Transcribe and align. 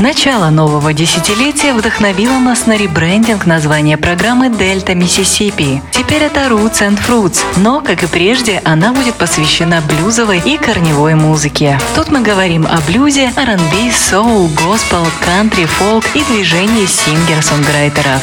Начало 0.00 0.50
нового 0.50 0.92
десятилетия 0.92 1.72
вдохновило 1.72 2.38
нас 2.38 2.66
на 2.66 2.76
ребрендинг 2.76 3.46
названия 3.46 3.96
программы 3.96 4.48
«Дельта 4.48 4.94
Миссисипи». 4.94 5.82
Теперь 5.92 6.22
это 6.22 6.40
Roots 6.46 6.80
and 6.80 6.98
Fruits, 6.98 7.42
но, 7.58 7.80
как 7.80 8.02
и 8.02 8.06
прежде, 8.06 8.60
она 8.64 8.92
будет 8.92 9.14
посвящена 9.14 9.82
блюзовой 9.82 10.40
и 10.44 10.56
корневой 10.56 11.14
музыке. 11.14 11.78
Тут 11.94 12.10
мы 12.10 12.22
говорим 12.22 12.66
о 12.66 12.80
блюзе, 12.86 13.32
R&B, 13.36 13.92
соул, 13.92 14.48
госпел, 14.48 15.06
кантри, 15.24 15.66
фолк 15.66 16.04
и 16.14 16.24
движении 16.24 16.86
сингер-сонграйтеров. 16.86 18.22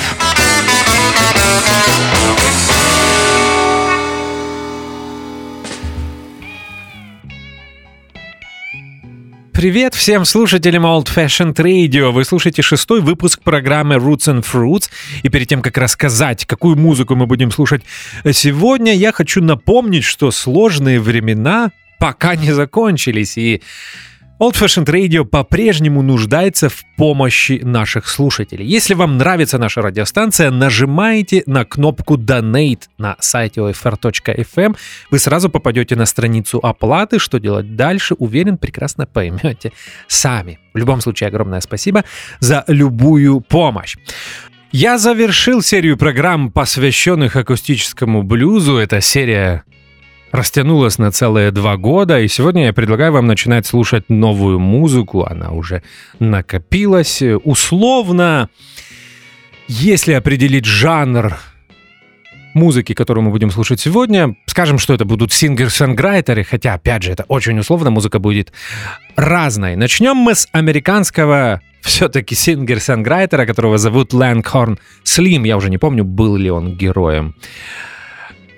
Привет 9.61 9.93
всем 9.93 10.25
слушателям 10.25 10.87
Old 10.87 11.05
Fashioned 11.15 11.53
Radio. 11.53 12.09
Вы 12.09 12.25
слушаете 12.25 12.63
шестой 12.63 12.99
выпуск 12.99 13.43
программы 13.43 13.97
Roots 13.97 14.25
and 14.25 14.43
Fruits. 14.43 14.89
И 15.21 15.29
перед 15.29 15.49
тем, 15.49 15.61
как 15.61 15.77
рассказать, 15.77 16.47
какую 16.47 16.77
музыку 16.77 17.15
мы 17.15 17.27
будем 17.27 17.51
слушать 17.51 17.83
сегодня, 18.31 18.95
я 18.95 19.11
хочу 19.11 19.39
напомнить, 19.39 20.03
что 20.03 20.31
сложные 20.31 20.99
времена 20.99 21.69
пока 21.99 22.35
не 22.35 22.51
закончились. 22.53 23.37
И 23.37 23.61
Old 24.41 24.53
Fashioned 24.53 24.85
Radio 24.85 25.23
по-прежнему 25.23 26.01
нуждается 26.01 26.67
в 26.67 26.83
помощи 26.97 27.59
наших 27.61 28.07
слушателей. 28.07 28.65
Если 28.65 28.95
вам 28.95 29.19
нравится 29.19 29.59
наша 29.59 29.83
радиостанция, 29.83 30.49
нажимаете 30.49 31.43
на 31.45 31.63
кнопку 31.63 32.17
Donate 32.17 32.81
на 32.97 33.17
сайте 33.19 33.61
OFR.FM. 33.61 34.75
Вы 35.11 35.19
сразу 35.19 35.51
попадете 35.51 35.95
на 35.95 36.07
страницу 36.07 36.57
оплаты. 36.57 37.19
Что 37.19 37.39
делать 37.39 37.75
дальше, 37.75 38.15
уверен, 38.15 38.57
прекрасно 38.57 39.05
поймете 39.05 39.73
сами. 40.07 40.57
В 40.73 40.77
любом 40.79 41.01
случае, 41.01 41.27
огромное 41.27 41.61
спасибо 41.61 42.03
за 42.39 42.63
любую 42.67 43.41
помощь. 43.41 43.95
Я 44.71 44.97
завершил 44.97 45.61
серию 45.61 45.97
программ, 45.97 46.49
посвященных 46.49 47.35
акустическому 47.35 48.23
блюзу. 48.23 48.77
Эта 48.77 49.01
серия 49.01 49.65
растянулась 50.31 50.97
на 50.97 51.11
целые 51.11 51.51
два 51.51 51.77
года, 51.77 52.19
и 52.19 52.27
сегодня 52.27 52.65
я 52.65 52.73
предлагаю 52.73 53.11
вам 53.11 53.27
начинать 53.27 53.65
слушать 53.65 54.09
новую 54.09 54.59
музыку, 54.59 55.23
она 55.23 55.51
уже 55.51 55.83
накопилась. 56.19 57.21
Условно, 57.43 58.49
если 59.67 60.13
определить 60.13 60.65
жанр 60.65 61.37
музыки, 62.53 62.93
которую 62.93 63.25
мы 63.25 63.31
будем 63.31 63.51
слушать 63.51 63.79
сегодня, 63.79 64.35
скажем, 64.45 64.77
что 64.77 64.93
это 64.93 65.05
будут 65.05 65.31
singer-songwriter 65.31 66.31
ы, 66.31 66.43
хотя, 66.43 66.73
опять 66.73 67.03
же, 67.03 67.11
это 67.11 67.23
очень 67.27 67.57
условно, 67.59 67.91
музыка 67.91 68.19
будет 68.19 68.51
разной. 69.15 69.75
Начнем 69.75 70.17
мы 70.17 70.35
с 70.35 70.47
американского 70.51 71.61
все-таки 71.81 72.35
singer-songwriter 72.35 73.33
а, 73.33 73.45
которого 73.45 73.77
зовут 73.77 74.13
Лэнгхорн 74.13 74.79
Слим. 75.03 75.45
Я 75.45 75.57
уже 75.57 75.69
не 75.69 75.77
помню, 75.77 76.03
был 76.03 76.35
ли 76.35 76.51
он 76.51 76.77
героем 76.77 77.35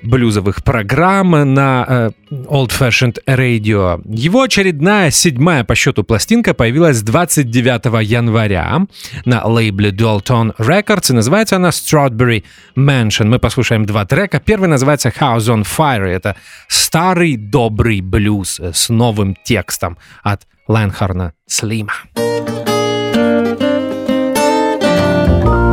блюзовых 0.04 0.64
программ 0.64 1.32
на 1.54 1.86
э, 1.88 2.09
Old 2.32 2.72
Fashioned 2.72 3.18
Radio. 3.26 4.02
Его 4.06 4.44
очередная 4.44 5.12
седьмая 5.12 5.64
по 5.64 5.76
счету 5.76 6.04
пластинка 6.04 6.54
появилась 6.54 7.02
29 7.02 8.04
января 8.04 8.81
на 9.26 9.46
лейбле 9.46 9.92
Dualtone 9.92 10.56
Records, 10.58 11.12
и 11.12 11.14
называется 11.14 11.56
она 11.56 11.70
Strawberry 11.70 12.44
Mansion. 12.76 13.26
Мы 13.26 13.40
послушаем 13.40 13.86
два 13.86 14.06
трека. 14.06 14.40
Первый 14.40 14.70
называется 14.70 15.09
House 15.09 15.48
on 15.48 15.64
Fire. 15.64 16.06
Это 16.06 16.36
старый 16.68 17.38
добрый 17.38 18.02
блюз 18.02 18.59
с 18.59 18.90
новым 18.90 19.36
текстом 19.44 19.98
от 20.24 20.42
Лэнхарна 20.68 21.34
Слима. 21.48 21.94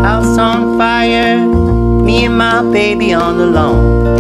House 0.02 0.38
on 0.38 0.78
fire 0.78 1.69
me 2.10 2.24
and 2.24 2.36
my 2.36 2.60
baby 2.72 3.12
on 3.12 3.38
the 3.38 3.46
lawn. 3.46 4.18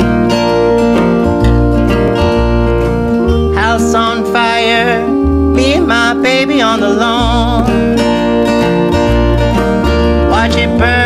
House 3.52 3.92
on 3.94 4.24
fire, 4.32 5.08
me 5.08 5.74
and 5.74 5.88
my 5.88 6.14
baby 6.14 6.60
on 6.62 6.78
the 6.78 6.88
lawn. 6.88 7.96
Watch 10.30 10.54
it 10.54 10.70
burn 10.78 10.99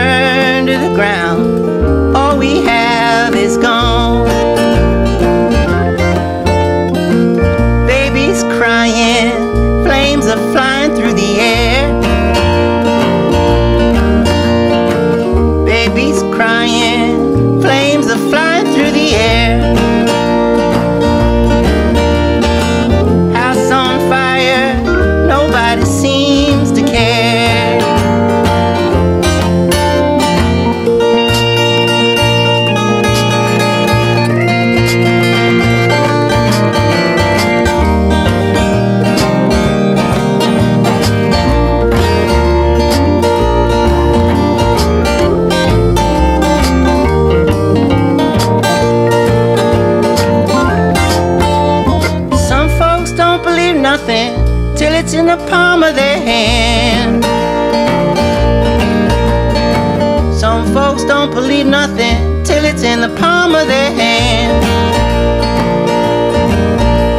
the 63.09 63.15
palm 63.21 63.55
of 63.55 63.67
their 63.67 63.91
hand. 63.93 64.65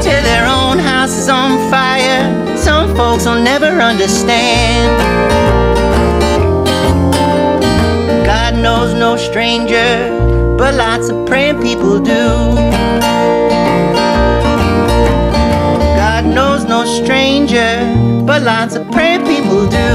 Till 0.01 0.21
their 0.23 0.47
own 0.47 0.79
house 0.79 1.11
is 1.11 1.29
on 1.29 1.69
fire. 1.69 2.57
Some 2.57 2.95
folks 2.95 3.25
will 3.25 3.41
never 3.43 3.67
understand. 3.91 4.89
God 8.25 8.55
knows 8.55 8.95
no 8.95 9.15
stranger, 9.15 10.55
but 10.57 10.73
lots 10.73 11.09
of 11.09 11.27
praying 11.27 11.61
people 11.61 11.99
do. 11.99 12.55
God 16.01 16.25
knows 16.25 16.65
no 16.65 16.83
stranger, 16.85 17.71
but 18.25 18.41
lots 18.41 18.73
of 18.75 18.89
praying 18.89 19.23
people 19.27 19.69
do. 19.69 19.91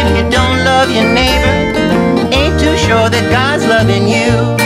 If 0.00 0.08
you 0.16 0.24
don't 0.28 0.58
love 0.70 0.90
your 0.90 1.08
neighbor, 1.14 1.67
sure 2.88 3.10
that 3.10 3.30
God's 3.30 3.66
loving 3.66 4.08
you. 4.08 4.57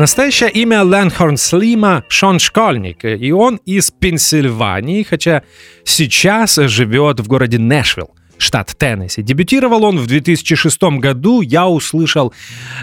Настоящее 0.00 0.48
имя 0.52 0.82
Лэнхорн 0.82 1.36
Слима 1.36 2.04
Шон 2.08 2.38
Школьник, 2.38 3.04
и 3.04 3.32
он 3.32 3.56
из 3.66 3.90
Пенсильвании, 3.90 5.02
хотя 5.02 5.42
сейчас 5.84 6.54
живет 6.56 7.20
в 7.20 7.28
городе 7.28 7.58
Нэшвилл 7.58 8.08
штат 8.38 8.74
Теннесси. 8.78 9.20
Дебютировал 9.20 9.84
он 9.84 9.98
в 9.98 10.06
2006 10.06 10.82
году. 10.98 11.42
Я 11.42 11.68
услышал 11.68 12.32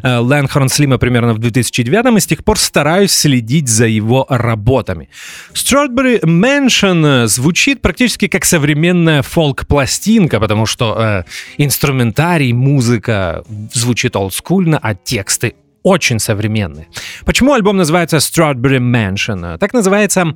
э, 0.03 0.17
Лэнхорн 0.17 0.69
Слима 0.69 0.99
примерно 0.99 1.33
в 1.33 1.39
2009 1.39 2.17
и 2.17 2.19
с 2.19 2.27
тех 2.27 2.45
пор 2.45 2.59
стараюсь 2.59 3.13
следить 3.13 3.67
за 3.67 3.87
его 3.87 4.27
работами. 4.29 5.09
Strawberry 5.53 6.21
Mansion 6.21 7.25
звучит 7.25 7.81
практически 7.81 8.27
как 8.27 8.45
современная 8.45 9.23
фолк-пластинка, 9.23 10.39
потому 10.39 10.67
что 10.67 10.95
э, 10.99 11.23
инструментарий, 11.57 12.53
музыка 12.53 13.43
звучит 13.73 14.15
олдскульно, 14.15 14.77
а 14.79 14.93
тексты 14.93 15.55
очень 15.83 16.19
современные. 16.19 16.87
Почему 17.25 17.53
альбом 17.53 17.77
называется 17.77 18.17
Strawberry 18.17 18.79
Mansion? 18.79 19.57
Так 19.57 19.73
называется 19.73 20.33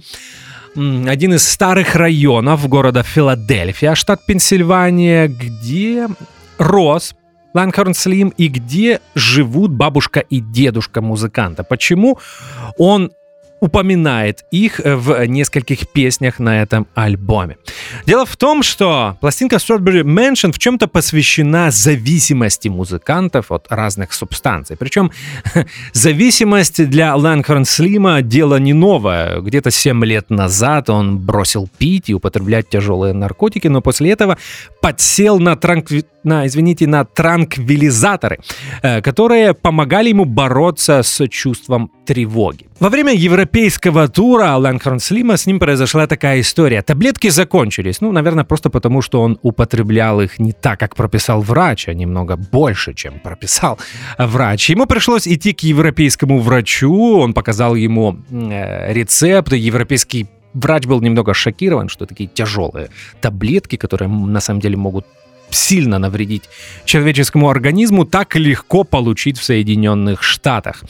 один 0.76 1.34
из 1.34 1.48
старых 1.48 1.96
районов 1.96 2.68
города 2.68 3.04
Филадельфия, 3.04 3.96
штат 3.96 4.26
Пенсильвания, 4.26 5.28
где 5.28 6.08
рос 6.58 7.16
Ланхорн 7.54 7.94
Слим 7.94 8.30
и 8.38 8.48
где 8.48 9.02
живут 9.14 9.72
бабушка 9.72 10.22
и 10.22 10.40
дедушка 10.40 11.02
музыканта. 11.02 11.64
Почему 11.64 12.20
он 12.78 13.12
упоминает 13.62 14.44
их 14.52 14.80
э, 14.80 14.96
в 14.96 15.26
нескольких 15.28 15.88
песнях 15.88 16.40
на 16.40 16.62
этом 16.62 16.88
альбоме. 16.96 17.58
Дело 18.08 18.26
в 18.26 18.36
том, 18.36 18.64
что 18.64 19.18
пластинка 19.22 19.58
Strawberry 19.58 20.02
Mansion 20.02 20.52
в 20.52 20.58
чем-то 20.58 20.88
посвящена 20.88 21.70
зависимости 21.70 22.68
музыкантов 22.68 23.52
от 23.52 23.68
разных 23.72 24.14
субстанций. 24.14 24.76
Причем 24.78 25.12
зависимость 25.94 26.90
для 26.90 27.16
Ланхорн 27.16 27.66
Слима 27.66 28.24
дело 28.24 28.58
не 28.58 28.74
новое. 28.74 29.40
Где-то 29.40 29.70
7 29.70 30.04
лет 30.06 30.32
назад 30.32 30.90
он 30.90 31.20
бросил 31.20 31.70
пить 31.78 32.10
и 32.10 32.16
употреблять 32.16 32.68
тяжелые 32.68 33.14
наркотики, 33.14 33.68
но 33.68 33.82
после 33.82 34.10
этого 34.10 34.40
подсел 34.82 35.40
на, 35.40 35.56
транкви... 35.56 36.06
на, 36.24 36.48
извините, 36.48 36.88
на 36.88 37.06
транквилизаторы, 37.06 38.40
э, 38.82 39.02
которые 39.02 39.54
помогали 39.54 40.10
ему 40.10 40.26
бороться 40.26 41.04
с 41.04 41.28
чувством 41.28 41.92
тревоги. 42.08 42.71
Во 42.82 42.90
время 42.90 43.14
европейского 43.14 44.08
тура 44.08 44.56
Лэнхорн 44.56 45.00
Слима 45.00 45.38
с 45.38 45.46
ним 45.46 45.60
произошла 45.60 46.08
такая 46.08 46.42
история. 46.42 46.82
Таблетки 46.82 47.30
закончились. 47.30 48.02
Ну, 48.02 48.12
наверное, 48.12 48.44
просто 48.44 48.72
потому, 48.72 49.04
что 49.04 49.22
он 49.22 49.38
употреблял 49.44 50.20
их 50.20 50.40
не 50.40 50.52
так, 50.52 50.80
как 50.80 50.96
прописал 50.96 51.44
врач, 51.44 51.88
а 51.90 51.94
немного 51.94 52.38
больше, 52.38 52.96
чем 52.96 53.20
прописал 53.20 53.78
врач. 54.18 54.72
Ему 54.72 54.88
пришлось 54.88 55.28
идти 55.28 55.54
к 55.54 55.60
европейскому 55.62 56.40
врачу. 56.40 57.20
Он 57.20 57.36
показал 57.36 57.76
ему 57.76 58.18
э, 58.32 58.92
рецепт. 58.94 59.54
Европейский 59.54 60.26
врач 60.56 60.86
был 60.86 61.02
немного 61.02 61.36
шокирован, 61.36 61.88
что 61.88 62.08
такие 62.08 62.28
тяжелые 62.34 62.90
таблетки, 63.22 63.76
которые 63.76 64.10
на 64.10 64.42
самом 64.42 64.60
деле 64.60 64.76
могут 64.76 65.06
сильно 65.52 66.00
навредить 66.00 66.50
человеческому 66.86 67.48
организму, 67.48 68.06
так 68.06 68.36
легко 68.36 68.84
получить 68.84 69.38
в 69.38 69.44
Соединенных 69.44 70.24
Штатах. 70.24 70.84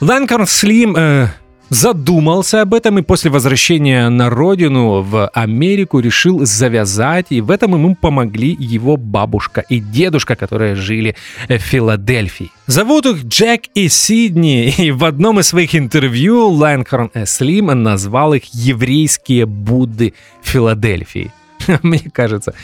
Ланкорн 0.00 0.46
Слим 0.46 0.96
э, 0.96 1.28
задумался 1.68 2.62
об 2.62 2.72
этом 2.72 2.98
и 2.98 3.02
после 3.02 3.30
возвращения 3.30 4.08
на 4.08 4.30
родину 4.30 5.02
в 5.02 5.28
Америку 5.28 6.00
решил 6.00 6.46
завязать, 6.46 7.26
и 7.28 7.42
в 7.42 7.50
этом 7.50 7.74
ему 7.74 7.94
помогли 7.94 8.56
его 8.58 8.96
бабушка 8.96 9.60
и 9.60 9.78
дедушка, 9.78 10.36
которые 10.36 10.74
жили 10.74 11.16
в 11.48 11.58
Филадельфии. 11.58 12.50
Зовут 12.66 13.04
их 13.04 13.24
Джек 13.24 13.64
и 13.74 13.88
Сидни, 13.88 14.70
и 14.78 14.90
в 14.90 15.04
одном 15.04 15.40
из 15.40 15.48
своих 15.48 15.74
интервью 15.74 16.48
Ланкорн 16.48 17.10
Слим 17.26 17.66
назвал 17.66 18.32
их 18.32 18.44
«еврейские 18.54 19.44
Будды 19.44 20.14
Филадельфии». 20.42 21.30
Мне 21.82 22.10
кажется, 22.12 22.54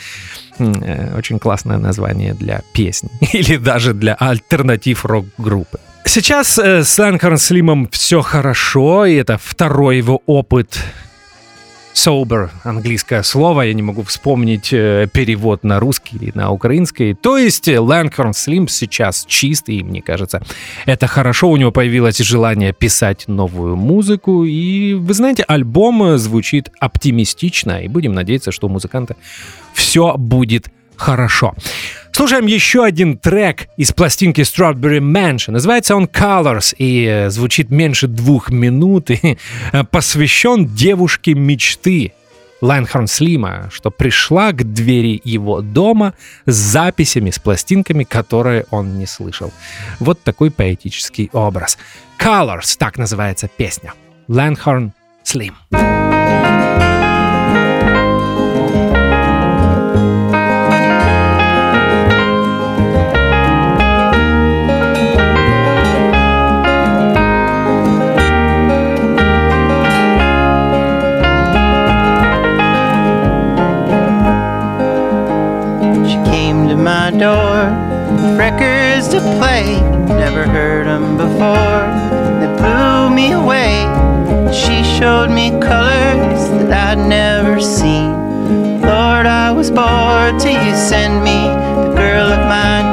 э, 0.57 1.15
очень 1.15 1.37
классное 1.37 1.77
название 1.77 2.33
для 2.33 2.63
песни 2.73 3.11
или 3.33 3.57
даже 3.57 3.93
для 3.93 4.15
альтернатив 4.15 5.05
рок-группы. 5.05 5.79
Сейчас 6.07 6.57
э, 6.57 6.83
с 6.83 6.97
Ланкорн 6.97 7.37
Слимом 7.37 7.89
все 7.91 8.21
хорошо, 8.21 9.05
и 9.05 9.15
это 9.15 9.37
второй 9.37 9.97
его 9.97 10.21
опыт 10.25 10.79
sober, 11.93 12.49
английское 12.63 13.23
слово, 13.23 13.63
я 13.63 13.73
не 13.73 13.81
могу 13.81 14.03
вспомнить 14.03 14.71
э, 14.71 15.09
перевод 15.11 15.65
на 15.65 15.81
русский 15.81 16.15
или 16.15 16.31
на 16.33 16.51
украинский. 16.51 17.13
То 17.13 17.37
есть 17.37 17.67
Ланкорн 17.67 18.33
Слим 18.33 18.69
сейчас 18.69 19.25
чистый, 19.27 19.77
и 19.77 19.83
мне 19.83 20.01
кажется, 20.01 20.41
это 20.85 21.07
хорошо. 21.07 21.49
У 21.49 21.57
него 21.57 21.71
появилось 21.71 22.19
желание 22.19 22.71
писать 22.71 23.27
новую 23.27 23.75
музыку, 23.75 24.45
и 24.45 24.93
вы 24.93 25.13
знаете, 25.13 25.43
альбом 25.43 26.17
звучит 26.17 26.69
оптимистично, 26.79 27.81
и 27.81 27.89
будем 27.89 28.13
надеяться, 28.13 28.53
что 28.53 28.67
у 28.67 28.69
музыканта 28.69 29.17
все 29.73 30.15
будет 30.17 30.71
хорошо. 30.97 31.53
Слушаем 32.11 32.47
еще 32.47 32.83
один 32.83 33.17
трек 33.17 33.67
из 33.77 33.91
пластинки 33.91 34.41
Strawberry 34.41 34.99
Mansion. 34.99 35.51
Называется 35.51 35.95
он 35.95 36.05
Colors 36.05 36.73
и 36.77 37.05
э, 37.05 37.29
звучит 37.29 37.69
меньше 37.69 38.07
двух 38.07 38.49
минут 38.49 39.11
и 39.11 39.37
э, 39.71 39.83
посвящен 39.83 40.65
девушке 40.65 41.35
мечты 41.35 42.13
Лайнхорн 42.61 43.05
Слима, 43.05 43.69
что 43.71 43.91
пришла 43.91 44.51
к 44.51 44.63
двери 44.73 45.21
его 45.23 45.61
дома 45.61 46.15
с 46.47 46.55
записями, 46.55 47.29
с 47.29 47.37
пластинками, 47.37 48.03
которые 48.03 48.65
он 48.71 48.97
не 48.97 49.05
слышал. 49.05 49.53
Вот 49.99 50.23
такой 50.23 50.49
поэтический 50.49 51.29
образ. 51.33 51.77
Colors, 52.19 52.75
так 52.79 52.97
называется 52.97 53.47
песня. 53.47 53.93
Лайнхорн 54.27 54.91
Слим. 55.23 55.55
Слим. 55.71 56.16
Never 87.57 87.65
seen. 87.65 88.11
Lord, 88.81 89.25
I 89.25 89.51
was 89.51 89.71
bored 89.71 90.39
till 90.39 90.51
you 90.51 90.75
send 90.75 91.23
me 91.23 91.39
the 91.81 91.93
girl 91.95 92.27
of 92.31 92.39
my 92.47 92.86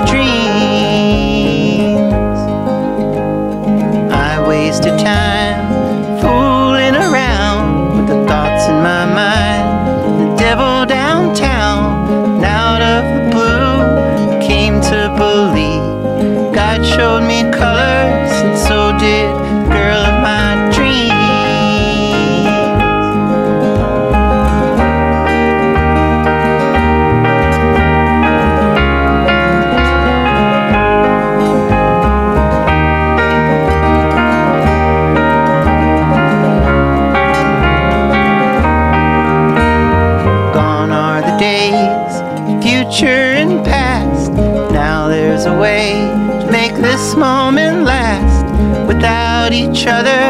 Without 49.44 49.52
each 49.52 49.86
other, 49.86 50.22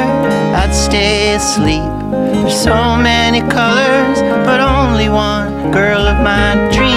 I'd 0.61 0.73
stay 0.73 1.35
asleep. 1.35 1.91
There's 2.09 2.59
so 2.59 2.95
many 2.95 3.41
colors, 3.41 4.19
but 4.47 4.59
only 4.59 5.09
one 5.09 5.71
girl 5.71 6.07
of 6.07 6.17
my 6.23 6.55
dreams. 6.73 6.89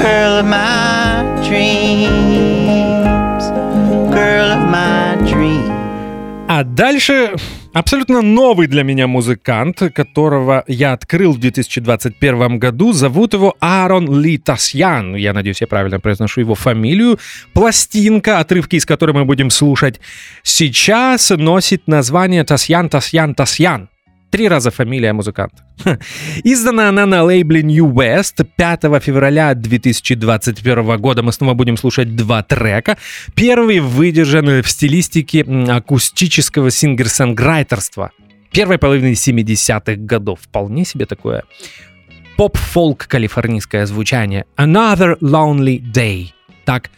Girl 0.00 0.32
of 0.38 0.46
my 0.46 1.24
dreams. 1.48 3.44
Girl 4.14 4.48
of 4.56 4.62
my 4.70 5.16
dreams. 5.26 5.72
А 6.48 6.62
дальше 6.62 7.34
Абсолютно 7.73 8.21
новый 8.21 8.67
для 8.67 8.83
меня 8.83 9.07
музыкант, 9.07 9.81
которого 9.95 10.65
я 10.67 10.91
открыл 10.91 11.31
в 11.31 11.39
2021 11.39 12.59
году. 12.59 12.91
Зовут 12.91 13.33
его 13.33 13.55
Аарон 13.61 14.21
Ли 14.21 14.37
Тасьян. 14.37 15.15
Я 15.15 15.31
надеюсь, 15.31 15.61
я 15.61 15.67
правильно 15.67 16.01
произношу 16.01 16.41
его 16.41 16.53
фамилию. 16.53 17.17
Пластинка, 17.53 18.39
отрывки 18.39 18.75
из 18.75 18.85
которой 18.85 19.13
мы 19.13 19.23
будем 19.23 19.49
слушать 19.49 20.01
сейчас, 20.43 21.29
носит 21.29 21.87
название 21.87 22.43
Тасьян, 22.43 22.89
Тасьян, 22.89 23.35
Тасьян. 23.35 23.87
Три 24.31 24.47
раза 24.47 24.71
фамилия 24.71 25.13
музыканта. 25.13 25.63
Издана 26.43 26.89
она 26.89 27.05
на 27.05 27.23
лейбле 27.23 27.61
New 27.61 27.93
West 27.93 28.47
5 28.55 29.03
февраля 29.03 29.53
2021 29.53 30.97
года. 30.97 31.21
Мы 31.21 31.33
снова 31.33 31.53
будем 31.53 31.77
слушать 31.77 32.15
два 32.15 32.41
трека. 32.41 32.97
Первый 33.35 33.79
выдержан 33.79 34.61
в 34.63 34.69
стилистике 34.69 35.41
акустического 35.69 36.71
сингер-санграйтерства 36.71 38.11
первой 38.51 38.77
половины 38.77 39.13
70-х 39.13 39.95
годов. 39.95 40.39
Вполне 40.41 40.85
себе 40.85 41.05
такое 41.05 41.43
поп-фолк 42.37 43.07
калифорнийское 43.07 43.85
звучание. 43.85 44.45
Another 44.57 45.17
Lonely 45.19 45.81
Day. 45.81 46.29
Так 46.65 46.89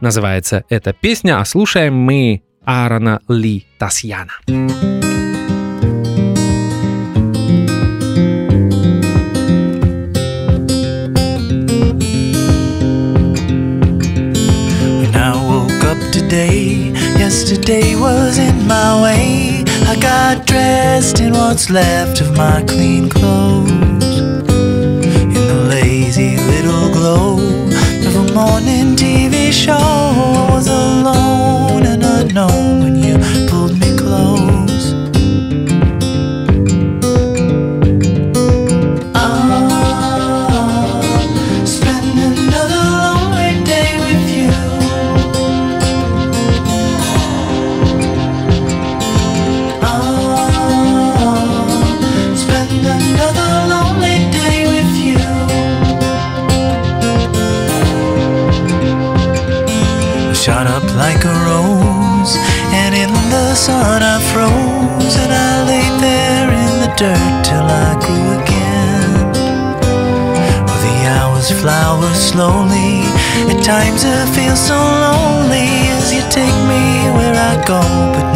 называется 0.00 0.64
эта 0.68 0.92
песня, 0.92 1.40
а 1.40 1.44
слушаем 1.44 1.94
мы 1.94 2.42
Аарона 2.64 3.20
Ли 3.28 3.66
Тасьяна. 3.78 4.32
Yesterday 17.24 17.96
was 17.96 18.36
in 18.36 18.66
my 18.66 19.02
way. 19.02 19.64
I 19.88 19.96
got 19.98 20.46
dressed 20.46 21.20
in 21.20 21.32
what's 21.32 21.70
left 21.70 22.20
of 22.20 22.36
my 22.36 22.62
clean 22.68 23.08
clothes. 23.08 24.20
In 24.20 25.32
the 25.32 25.66
lazy 25.70 26.36
little 26.36 26.92
glow 26.92 27.38
of 28.06 28.14
a 28.14 28.34
morning 28.34 28.94
TV 28.94 29.50
show, 29.50 30.52
was 30.52 30.68
dirt 67.04 67.44
till 67.44 67.68
I 67.86 67.90
grew 68.04 68.26
again. 68.40 69.12
Well, 70.64 70.80
the 70.88 70.96
hours 71.16 71.50
flower 71.60 72.10
slowly, 72.30 73.04
at 73.52 73.60
times 73.62 74.02
I 74.04 74.24
feel 74.36 74.56
so 74.56 74.78
lonely 75.04 75.68
as 75.96 76.06
you 76.14 76.22
take 76.40 76.58
me 76.72 76.84
where 77.16 77.36
I 77.50 77.54
go, 77.72 77.80
but 78.14 78.33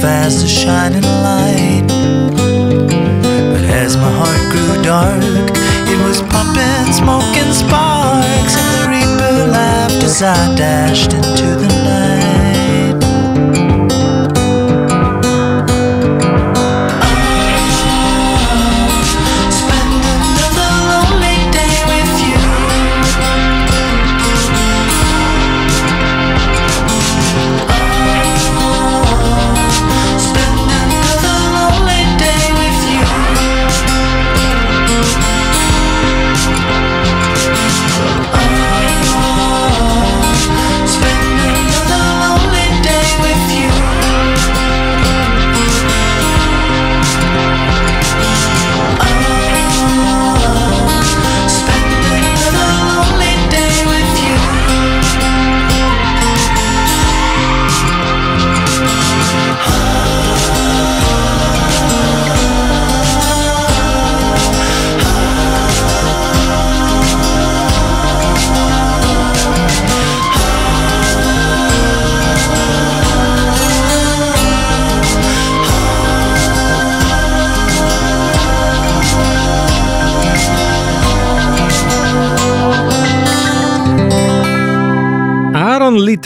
fast 0.00 0.44
as 0.44 0.57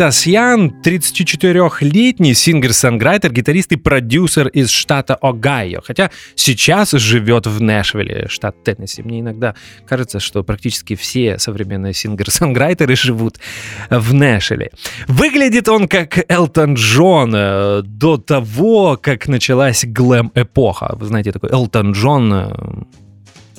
Аарон 0.02 0.08
Ли 0.08 0.21
Тасьян, 0.21 0.72
34-летний 0.82 2.34
singer-songwriter, 2.34 3.32
гитарист 3.32 3.70
и 3.70 3.76
продюсер 3.76 4.48
из 4.48 4.68
штата 4.68 5.14
Огайо, 5.14 5.80
хотя 5.80 6.10
сейчас 6.34 6.90
живет 6.90 7.46
в 7.46 7.62
Нэшвилле, 7.62 8.26
штат 8.28 8.64
Теннесси. 8.64 9.02
Мне 9.04 9.20
иногда 9.20 9.54
кажется, 9.86 10.18
что 10.18 10.42
практически 10.42 10.96
все 10.96 11.38
современные 11.38 11.92
singer-songwriter 11.92 12.90
ы 12.90 12.96
живут 12.96 13.38
в 13.90 14.12
Нэшвилле. 14.12 14.72
Выглядит 15.06 15.68
он 15.68 15.86
как 15.86 16.18
Элтон 16.28 16.74
Джон 16.74 17.32
э, 17.36 17.82
до 17.84 18.16
того, 18.16 18.98
как 19.00 19.28
началась 19.28 19.84
глэм-эпоха. 19.84 20.96
Вы 20.96 21.06
знаете, 21.06 21.30
такой 21.30 21.50
Элтон 21.50 21.92
Джон 21.92 22.32
э, 22.32 22.52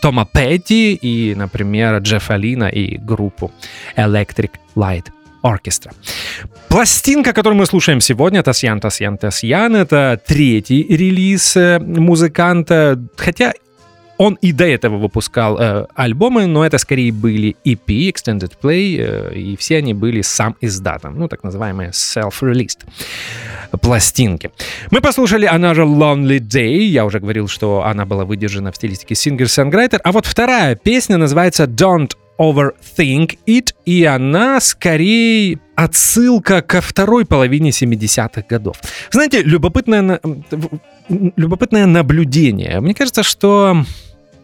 Тома 0.00 0.26
Петти, 0.32 0.94
и, 0.94 1.34
например, 1.34 1.98
Джеффа 1.98 2.36
Лина, 2.36 2.68
и 2.68 2.98
группу 2.98 3.52
Electric 3.96 4.50
Light 4.76 5.06
Orchestra. 5.42 5.92
Пластинка, 6.68 7.32
которую 7.32 7.58
мы 7.58 7.66
слушаем 7.66 8.00
сегодня, 8.00 8.42
Тасьян, 8.42 8.80
Тасьян, 8.80 9.16
Тасьян, 9.16 9.76
это 9.76 10.20
третий 10.26 10.82
релиз 10.82 11.56
э, 11.56 11.78
музыканта, 11.78 12.98
хотя 13.16 13.52
он 14.18 14.34
и 14.42 14.52
до 14.52 14.64
этого 14.64 14.96
выпускал 14.96 15.58
э, 15.58 15.86
альбомы, 15.94 16.46
но 16.46 16.66
это 16.66 16.78
скорее 16.78 17.12
были 17.12 17.56
EP, 17.64 17.86
Extended 17.86 18.52
Play, 18.60 18.96
э, 18.98 19.34
и 19.34 19.56
все 19.56 19.78
они 19.78 19.94
были 19.94 20.22
сам 20.22 20.56
издатом, 20.60 21.18
ну, 21.18 21.28
так 21.28 21.44
называемые 21.44 21.90
self-released 21.90 22.80
пластинки. 23.80 24.50
Мы 24.90 25.00
послушали 25.00 25.48
Another 25.48 25.86
Lonely 25.86 26.40
Day, 26.40 26.78
я 26.84 27.04
уже 27.04 27.20
говорил, 27.20 27.48
что 27.48 27.84
она 27.84 28.04
была 28.04 28.24
выдержана 28.24 28.72
в 28.72 28.76
стилистике 28.76 29.14
singer-songwriter, 29.14 30.00
а 30.02 30.12
вот 30.12 30.26
вторая 30.26 30.74
песня 30.74 31.16
называется 31.16 31.64
Don't 31.64 32.12
Overthink 32.38 33.38
It, 33.46 33.74
и 33.84 34.04
она 34.04 34.60
скорее 34.60 35.58
отсылка 35.74 36.62
ко 36.62 36.80
второй 36.80 37.24
половине 37.24 37.70
70-х 37.70 38.44
годов. 38.48 38.76
Знаете, 39.10 39.42
любопытное, 39.42 40.20
любопытное 41.08 41.86
наблюдение. 41.86 42.80
Мне 42.80 42.94
кажется, 42.94 43.22
что 43.22 43.84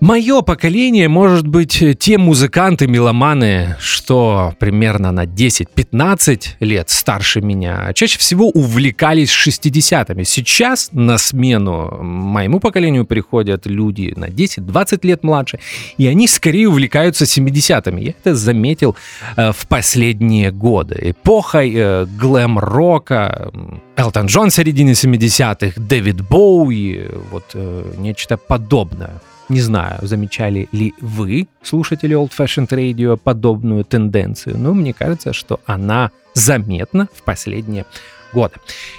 Мое 0.04 0.42
поколение, 0.42 1.08
может 1.08 1.46
быть, 1.46 1.82
те 1.98 2.18
музыканты, 2.18 2.86
меломаны, 2.86 3.76
что 3.80 4.52
примерно 4.58 5.12
на 5.12 5.24
10-15 5.24 6.42
лет 6.60 6.90
старше 6.90 7.40
меня, 7.40 7.90
чаще 7.94 8.18
всего 8.18 8.50
увлекались 8.50 9.30
60-ми. 9.30 10.24
Сейчас 10.24 10.90
на 10.92 11.16
смену 11.16 12.02
моему 12.02 12.60
поколению 12.60 13.06
приходят 13.06 13.64
люди 13.64 14.12
на 14.14 14.26
10-20 14.26 15.06
лет 15.06 15.24
младше, 15.24 15.58
и 15.96 16.06
они 16.06 16.28
скорее 16.28 16.68
увлекаются 16.68 17.24
70-ми. 17.24 18.04
Я 18.04 18.10
это 18.10 18.34
заметил 18.34 18.96
э, 19.38 19.52
в 19.52 19.66
последние 19.68 20.50
годы. 20.50 20.98
Эпохой 21.00 21.72
э, 21.74 22.04
глэм-рока, 22.04 23.50
Элтон 23.96 24.26
Джон 24.26 24.50
в 24.50 24.54
середине 24.54 24.92
70-х, 24.92 25.80
Дэвид 25.80 26.20
Боуи, 26.20 27.08
вот 27.30 27.52
э, 27.54 27.84
нечто 27.96 28.36
подобное. 28.36 29.22
Не 29.48 29.60
знаю, 29.60 29.98
замечали 30.02 30.68
ли 30.72 30.94
вы, 31.00 31.48
слушатели 31.62 32.16
Old 32.16 32.32
Fashioned 32.36 32.68
Radio, 32.68 33.16
подобную 33.16 33.84
тенденцию, 33.84 34.58
но 34.58 34.72
мне 34.72 34.92
кажется, 34.94 35.32
что 35.32 35.60
она 35.66 36.10
заметна 36.32 37.08
в 37.14 37.22
последние 37.22 37.84
годы. 38.32 38.54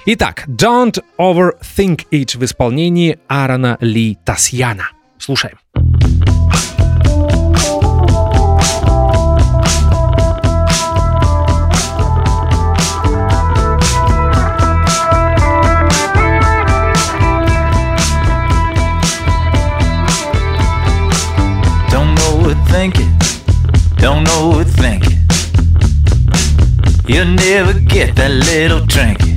Итак, 0.06 0.46
Don't 0.48 1.04
Overthink 1.18 2.06
It 2.12 2.38
в 2.38 2.44
исполнении 2.44 3.20
Аарона 3.28 3.78
Ли 3.82 4.18
Тасьяна. 4.24 4.92
Слушаем. 5.18 5.58
You'll 27.08 27.36
never 27.36 27.80
get 27.80 28.16
that 28.16 28.32
little 28.32 28.86
trinket. 28.88 29.36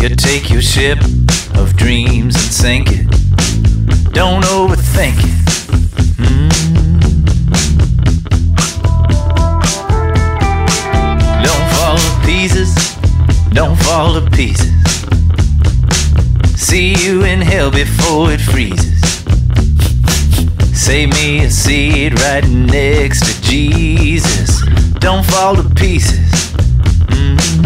You 0.00 0.14
take 0.14 0.48
your 0.48 0.62
ship 0.62 0.98
of 1.56 1.76
dreams 1.76 2.36
and 2.36 2.52
sink 2.52 2.88
it. 2.92 3.06
Don't 4.12 4.44
overthink 4.44 5.18
it. 5.18 5.34
Mm. 6.22 6.50
Don't 11.42 11.68
fall 11.74 11.96
to 11.98 12.26
pieces. 12.26 12.74
Don't 13.52 13.76
fall 13.80 14.14
to 14.14 14.30
pieces. 14.30 14.72
See 16.56 16.94
you 17.04 17.24
in 17.24 17.40
hell 17.40 17.72
before 17.72 18.30
it 18.30 18.40
freezes. 18.40 18.93
Save 20.84 21.14
me 21.14 21.46
a 21.46 21.50
seat 21.50 22.12
right 22.20 22.46
next 22.46 23.24
to 23.24 23.40
Jesus. 23.40 24.60
Don't 24.98 25.24
fall 25.24 25.56
to 25.56 25.62
pieces. 25.70 26.28
Mm-hmm. 27.08 27.63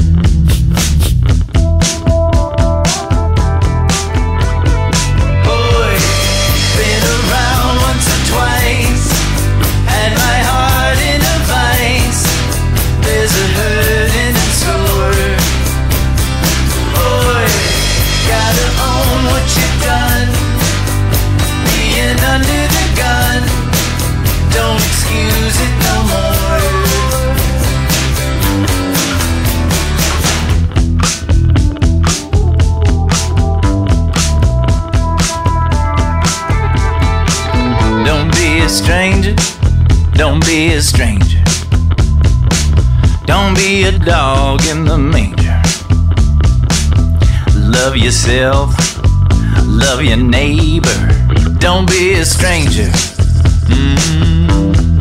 A 40.78 40.82
stranger. 40.82 41.42
Don't 43.26 43.54
be 43.56 43.82
a 43.82 43.98
dog 43.98 44.64
in 44.66 44.84
the 44.84 44.96
manger. 44.96 45.60
Love 47.56 47.96
yourself. 47.96 48.70
Love 49.66 50.04
your 50.04 50.18
neighbor. 50.18 51.00
Don't 51.58 51.88
be 51.88 52.12
a 52.12 52.24
stranger. 52.24 52.90
Mm. 53.74 54.94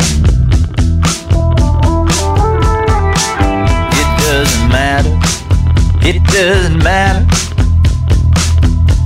It 4.01 4.09
doesn't 4.25 4.69
matter. 4.69 5.15
It 6.01 6.23
doesn't 6.33 6.79
matter. 6.83 7.23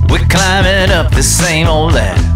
We're 0.08 0.26
climbing 0.28 0.90
up 0.90 1.12
the 1.12 1.22
same 1.22 1.66
old 1.66 1.92
ladder. 1.92 2.31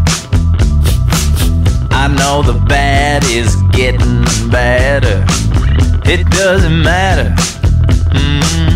I 2.06 2.08
know 2.08 2.40
the 2.40 2.52
bad 2.66 3.24
is 3.24 3.56
getting 3.72 4.22
better. 4.48 5.24
It 6.08 6.24
doesn't 6.30 6.80
matter. 6.80 7.34
Mm. 8.14 8.75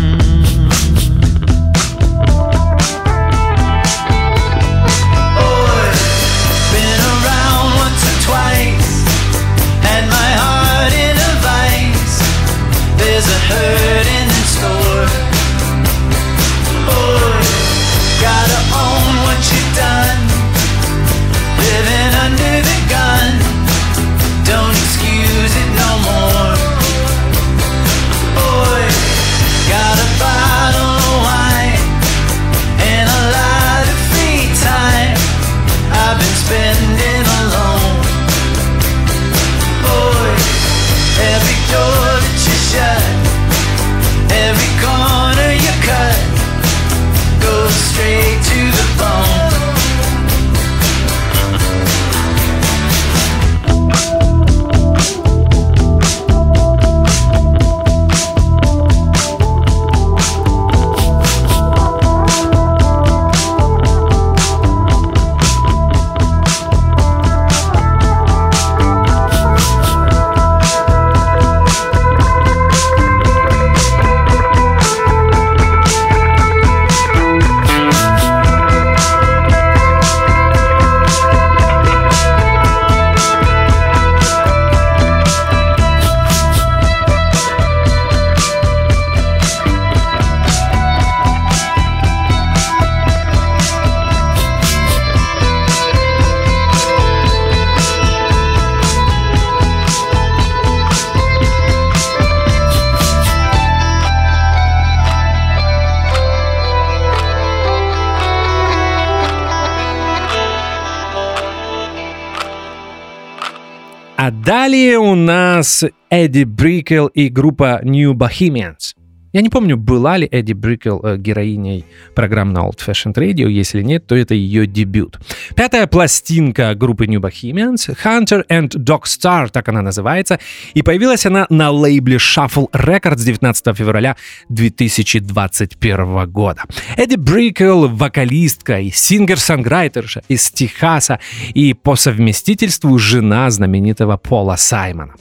далее 114.41 114.97
у 114.97 115.15
нас 115.15 115.83
Эдди 116.09 116.43
Брикел 116.43 117.07
и 117.07 117.29
группа 117.29 117.81
New 117.83 118.13
Bohemians. 118.13 118.95
Я 119.33 119.41
не 119.41 119.49
помню, 119.49 119.77
была 119.77 120.17
ли 120.17 120.27
Эдди 120.29 120.51
Брикел 120.51 120.99
э, 121.03 121.17
героиней 121.17 121.85
программ 122.15 122.51
на 122.51 122.59
Old 122.59 122.79
Fashioned 122.85 123.13
Radio. 123.13 123.49
Если 123.49 123.81
нет, 123.81 124.05
то 124.05 124.15
это 124.15 124.33
ее 124.33 124.67
дебют. 124.67 125.19
Пятая 125.55 125.87
пластинка 125.87 126.75
группы 126.75 127.05
New 127.05 127.21
Bohemians, 127.21 127.95
Hunter 128.03 128.45
and 128.49 128.69
Dog 128.69 129.03
Star, 129.03 129.49
так 129.49 129.69
она 129.69 129.81
называется. 129.81 130.39
И 130.73 130.81
появилась 130.81 131.25
она 131.25 131.47
на 131.49 131.71
лейбле 131.71 132.17
Shuffle 132.17 132.69
Records 132.71 133.23
19 133.23 133.77
февраля 133.77 134.17
2021 134.49 136.29
года. 136.29 136.63
Эдди 136.97 137.15
Брикел— 137.15 137.87
вокалистка 137.89 138.79
и 138.79 138.91
сингер-санграйтерша 138.91 140.23
из 140.27 140.51
Техаса 140.51 141.19
и 141.53 141.73
по 141.73 141.95
совместительству 141.95 142.97
жена 142.97 143.49
знаменитого 143.49 144.17
Пола 144.17 144.57
Саймона. 144.57 145.13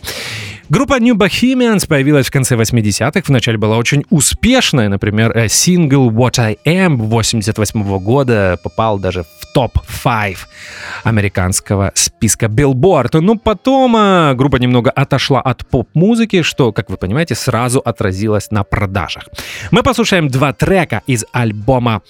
Группа 0.70 1.00
New 1.00 1.16
Bohemians 1.16 1.88
появилась 1.88 2.28
в 2.28 2.30
конце 2.30 2.54
80-х, 2.54 3.22
вначале 3.26 3.58
была 3.58 3.76
очень 3.76 4.04
успешная, 4.08 4.88
например, 4.88 5.36
э, 5.36 5.48
сингл 5.48 6.12
What 6.12 6.38
I 6.38 6.58
Am 6.64 6.94
88 6.94 7.98
года 7.98 8.56
попал 8.62 9.00
даже 9.00 9.24
в 9.24 9.52
топ-5 9.52 10.36
американского 11.02 11.90
списка 11.94 12.46
Billboard. 12.46 13.18
Но 13.20 13.34
потом 13.34 13.96
э, 13.96 14.34
группа 14.34 14.58
немного 14.58 14.92
отошла 14.92 15.40
от 15.40 15.66
поп-музыки, 15.66 16.42
что, 16.42 16.72
как 16.72 16.88
вы 16.88 16.96
понимаете, 16.96 17.34
сразу 17.34 17.80
отразилось 17.80 18.52
на 18.52 18.62
продажах. 18.62 19.24
Мы 19.72 19.82
послушаем 19.82 20.28
два 20.28 20.52
трека 20.52 21.02
из 21.08 21.24
альбома 21.32 22.02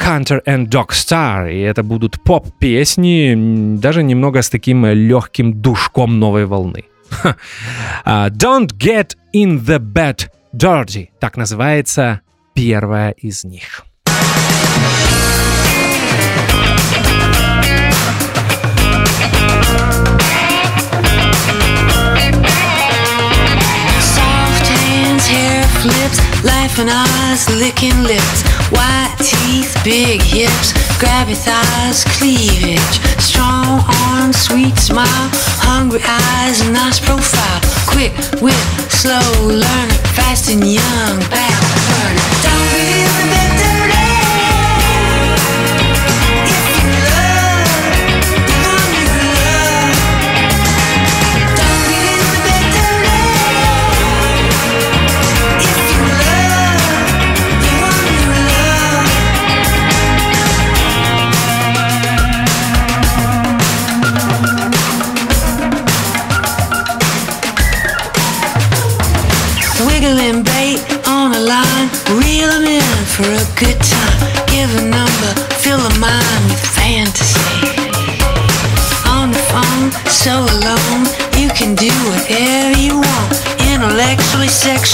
Hunter 0.00 0.40
and 0.48 0.66
Dog 0.66 0.88
Star, 0.88 1.48
и 1.48 1.60
это 1.60 1.84
будут 1.84 2.20
поп-песни, 2.24 3.76
даже 3.78 4.02
немного 4.02 4.42
с 4.42 4.50
таким 4.50 4.84
легким 4.84 5.52
душком 5.62 6.18
новой 6.18 6.46
волны. 6.46 6.86
Uh, 8.04 8.28
Don't 8.30 8.76
get 8.78 9.14
in 9.32 9.64
the 9.64 9.78
bed 9.78 10.30
dirty. 10.52 11.10
Так 11.20 11.36
называется 11.36 12.20
первая 12.54 13.10
из 13.10 13.44
них. 13.44 13.84
Soft 24.00 24.66
laughing 26.44 26.88
eyes, 26.88 27.48
licking 27.58 28.02
lips, 28.02 28.42
white 28.70 29.14
teeth, 29.18 29.76
big 29.84 30.22
hips, 30.22 30.72
grabby 30.98 31.36
thighs, 31.36 32.04
cleavage, 32.18 32.96
strong 33.20 33.82
arms, 34.10 34.36
sweet 34.36 34.76
smile, 34.76 35.28
hungry 35.62 36.00
eyes, 36.04 36.62
nice 36.70 37.00
profile, 37.00 37.60
quick 37.86 38.12
wit, 38.42 38.62
slow 38.90 39.22
learner, 39.46 39.98
fast 40.14 40.50
and 40.50 40.64
young, 40.64 41.18
back 41.30 41.56
burner. 41.88 42.22
Don't 42.42 42.68
be 42.74 43.38
a 43.38 43.41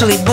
Intellectually, 0.01 0.28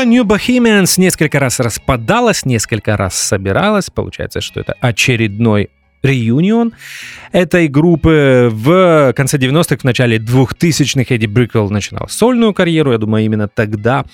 Группа 0.00 0.08
New 0.08 0.24
Bohemians 0.24 0.98
несколько 0.98 1.38
раз 1.38 1.60
распадалась, 1.60 2.46
несколько 2.46 2.96
раз 2.96 3.14
собиралась. 3.14 3.90
Получается, 3.90 4.40
что 4.40 4.60
это 4.60 4.74
очередной 4.80 5.68
реюнион 6.02 6.72
этой 7.32 7.68
группы. 7.68 8.48
В 8.50 9.12
конце 9.14 9.36
90-х, 9.36 9.76
в 9.76 9.84
начале 9.84 10.16
2000-х 10.16 11.14
Эдди 11.14 11.26
Бриквелл 11.26 11.68
начинал 11.68 12.08
сольную 12.08 12.54
карьеру. 12.54 12.92
Я 12.92 12.98
думаю, 12.98 13.26
именно 13.26 13.46
тогда 13.46 14.06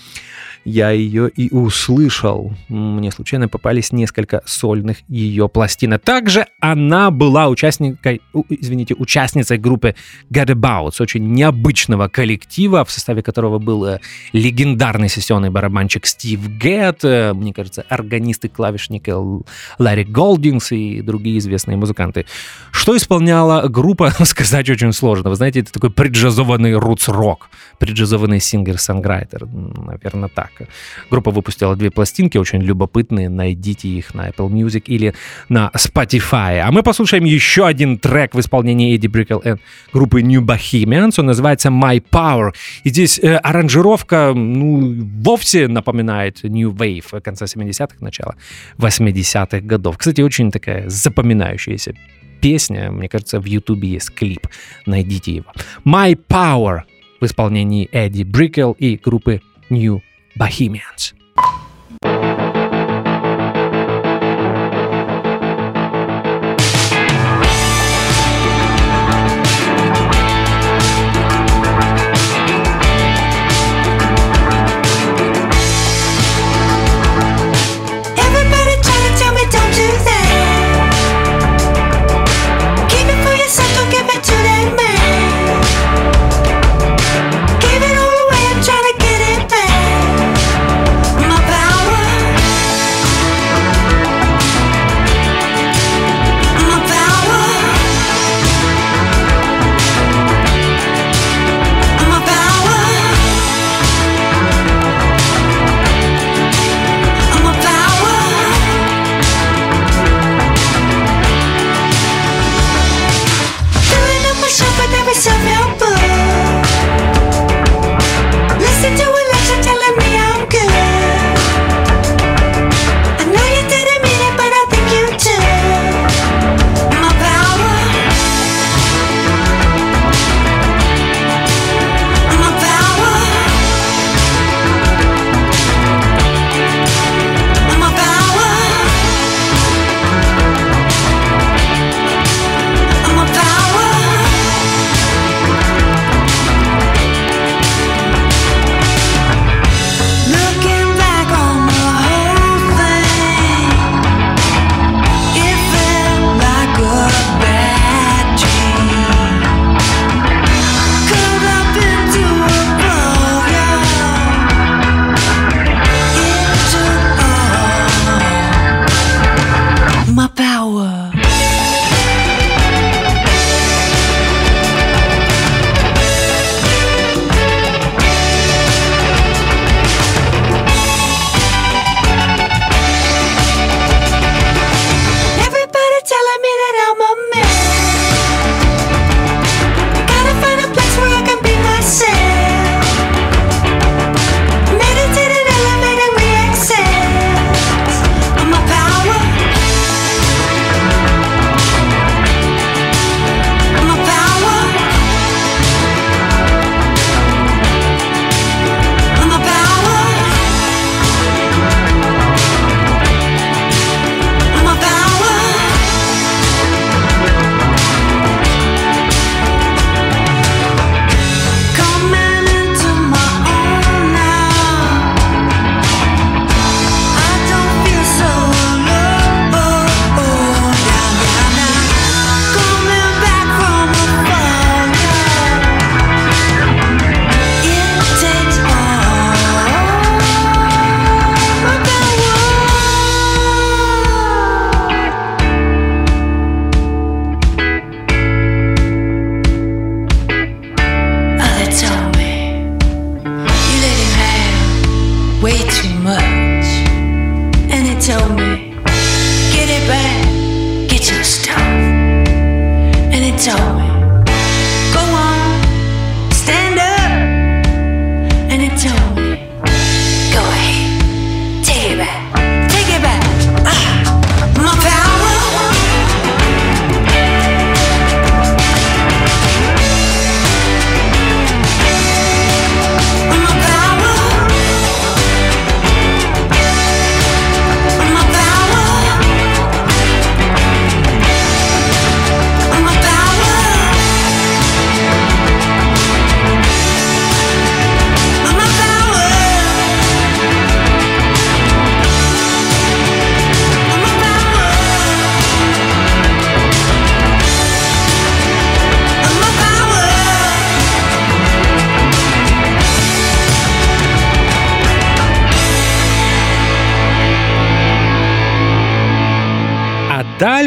я 0.67 0.91
ее 0.91 1.29
и 1.29 1.55
услышал. 1.55 2.53
Мне 2.69 3.13
случайно 3.13 3.49
попались 3.49 3.93
несколько 3.93 4.43
сольных 4.47 4.99
ее 5.09 5.49
пластинок. 5.49 6.03
Также 6.03 6.47
она 6.59 7.13
была 7.13 7.49
участникой, 7.49 8.21
извините, 8.49 8.95
участницей 8.95 9.59
группы 9.59 9.95
Gadabouts, 10.29 11.01
очень 11.01 11.33
необычного 11.33 12.09
коллектива, 12.09 12.85
в 12.85 12.91
составе 12.91 13.23
которого 13.23 13.61
был 13.61 13.85
э, 13.85 14.01
легендарный 14.33 15.09
сессионный 15.09 15.51
барабанщик 15.51 16.05
Стив 16.05 16.41
Гэдд, 16.59 17.05
э, 17.05 17.33
мне 17.33 17.55
кажется, 17.55 17.85
органист 17.89 18.45
и 18.45 18.49
клавишник 18.49 19.07
Ларри 19.79 20.03
Голдингс 20.03 20.73
и 20.73 21.01
другие 21.01 21.39
известные 21.39 21.77
музыканты. 21.77 22.27
Что 22.73 22.97
исполняла 22.97 23.69
группа, 23.69 24.11
сказать 24.25 24.69
очень 24.69 24.93
сложно. 24.93 25.31
Вы 25.31 25.37
знаете, 25.37 25.61
это 25.61 25.73
такой 25.73 25.91
приджазованный 25.93 26.75
рутс-рок, 26.75 27.51
приджазованный 27.79 28.41
singer-songwriter, 28.41 29.47
наверное, 29.47 30.29
так. 30.29 30.56
Группа 31.11 31.31
выпустила 31.31 31.77
две 31.77 31.91
пластинки, 31.91 32.39
очень 32.39 32.63
любопытные, 32.63 33.29
найдите 33.29 33.89
их 33.89 34.15
на 34.15 34.29
Apple 34.29 34.51
Music 34.51 34.85
или 34.87 35.15
на 35.49 35.71
Spotify. 35.75 36.61
А 36.61 36.71
мы 36.73 36.83
послушаем 36.83 37.25
еще 37.25 37.67
один 37.67 37.99
трек 37.99 38.35
в 38.35 38.41
исполнении 38.41 38.95
Эди 38.95 39.07
Брикелл 39.07 39.39
и 39.39 39.57
группы 39.93 40.23
New 40.23 40.43
Bohemians, 40.43 41.15
он 41.19 41.27
называется 41.27 41.69
My 41.69 42.03
Power. 42.03 42.53
И 42.85 42.91
здесь 42.91 43.19
э, 43.19 43.37
аранжировка, 43.37 44.33
ну, 44.35 44.95
вовсе 45.23 45.69
напоминает 45.69 46.43
New 46.43 46.73
Wave 46.73 47.21
конца 47.21 47.47
70-х, 47.47 47.97
начала 48.01 48.37
80-х 48.79 49.61
годов. 49.61 49.99
Кстати, 49.99 50.21
очень 50.21 50.51
такая 50.51 50.89
запоминающаяся 50.89 51.95
песня. 52.41 52.91
Мне 52.91 53.09
кажется, 53.09 53.41
в 53.41 53.45
Ютубе 53.45 53.89
есть 53.89 54.15
клип. 54.15 54.47
Найдите 54.87 55.33
его. 55.33 55.53
My 55.85 56.19
Power 56.29 56.83
в 57.21 57.25
исполнении 57.25 57.89
Эдди 57.93 58.23
Брикел 58.23 58.73
и 58.73 58.97
группы 58.97 59.41
New 59.71 60.03
Bohemians. 60.37 61.15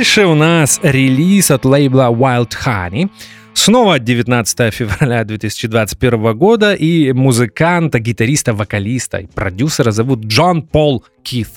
Дальше 0.09 0.25
у 0.25 0.33
нас 0.33 0.79
релиз 0.81 1.51
от 1.51 1.65
лейбла 1.65 2.09
Wild 2.11 2.53
Honey. 2.65 3.11
Снова 3.53 3.99
19 3.99 4.73
февраля 4.73 5.23
2021 5.23 6.35
года, 6.35 6.73
и 6.73 7.11
музыканта, 7.13 7.99
гитариста, 7.99 8.55
вокалиста 8.55 9.19
и 9.19 9.27
продюсера 9.27 9.91
зовут 9.91 10.25
Джон 10.25 10.63
Пол 10.63 11.05
Кит. 11.21 11.49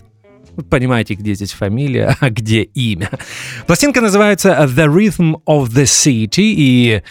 Вы 0.55 0.65
понимаете, 0.65 1.15
где 1.15 1.33
здесь 1.33 1.53
фамилия, 1.53 2.15
а 2.21 2.29
где 2.29 2.61
имя. 2.62 3.09
Пластинка 3.67 4.03
называется 4.03 4.51
The 4.51 4.87
Rhythm 4.87 5.37
of 5.47 5.69
the 5.69 5.85
City, 5.85 6.53
и 6.55 7.03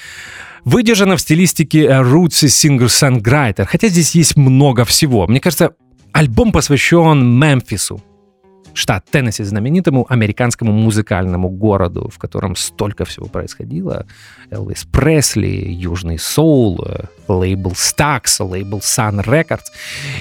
выдержана 0.64 1.18
в 1.18 1.22
стилистике 1.22 1.88
roots 1.88 2.46
singer-songwriter, 2.46 3.66
хотя 3.66 3.88
здесь 3.88 4.14
есть 4.14 4.38
много 4.38 4.86
всего. 4.86 5.26
Мне 5.26 5.40
кажется, 5.40 5.72
альбом 6.12 6.52
посвящен 6.52 7.40
Мемфису, 7.40 8.00
штат 8.74 9.06
Теннесси, 9.12 9.44
знаменитому 9.44 10.06
американскому 10.10 10.72
музыкальному 10.72 11.50
городу, 11.50 12.10
в 12.14 12.18
котором 12.18 12.56
столько 12.56 13.06
всего 13.06 13.28
происходило. 13.28 14.06
Элвис 14.50 14.86
Пресли, 14.92 15.66
Южный 15.70 16.18
Соул, 16.20 16.86
лейбл 17.28 17.72
Stax, 17.72 18.44
лейбл 18.44 18.80
Sun 18.80 19.24
Records. 19.24 19.72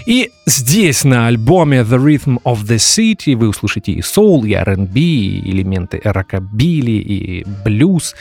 И 0.07 0.31
здесь 0.47 1.05
на 1.05 1.27
альбоме 1.27 1.81
The 1.81 1.99
Rhythm 1.99 2.39
of 2.45 2.63
the 2.63 2.77
City 2.77 3.37
вы 3.37 3.49
услышите 3.49 3.93
и 3.93 4.03
соул, 4.03 4.45
и 4.45 4.53
R&B, 4.53 5.01
и 5.01 5.51
элементы 5.51 6.01
рокобили, 6.05 6.93
и 6.93 7.45
блюз, 7.65 8.15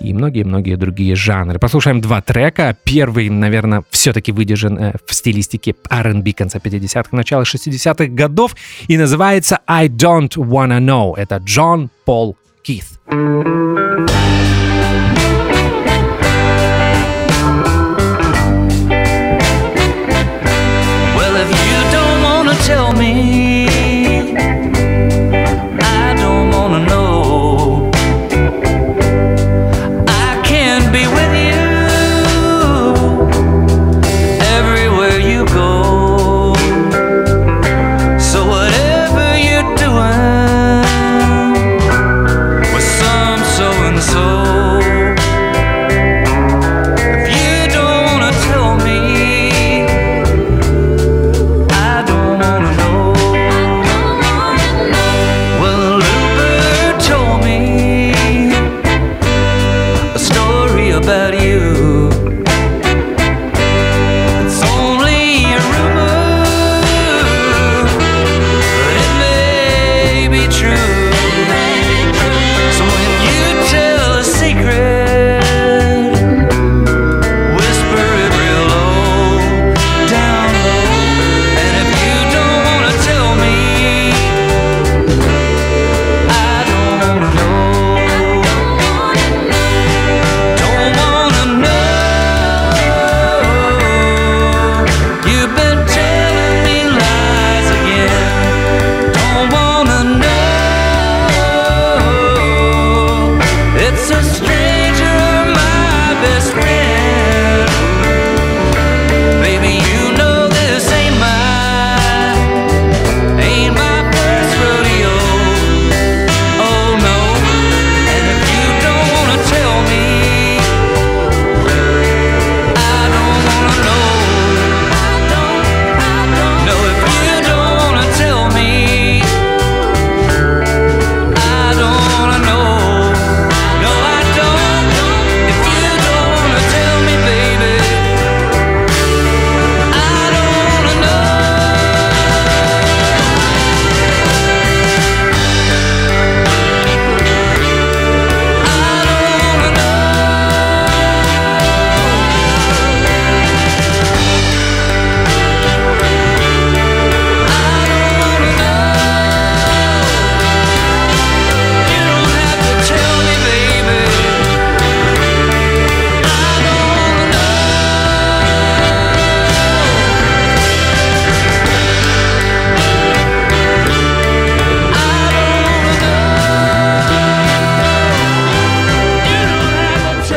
и 0.00 0.12
многие-многие 0.12 0.76
другие 0.76 1.14
жанры. 1.14 1.58
Послушаем 1.58 2.00
два 2.00 2.20
трека. 2.20 2.76
Первый, 2.84 3.28
наверное, 3.28 3.84
все-таки 3.90 4.32
выдержан 4.32 4.78
э, 4.78 4.92
в 5.06 5.14
стилистике 5.14 5.74
R&B 5.90 6.32
конца 6.32 6.58
50-х, 6.58 7.08
начала 7.12 7.42
60-х 7.42 8.06
годов 8.06 8.56
и 8.88 8.96
называется 8.96 9.60
I 9.67 9.87
Don't 9.87 10.35
Wanna 10.35 10.79
Know. 10.79 11.15
Это 11.15 11.37
Джон 11.37 11.89
Пол 12.05 12.35
Кит. 12.63 12.85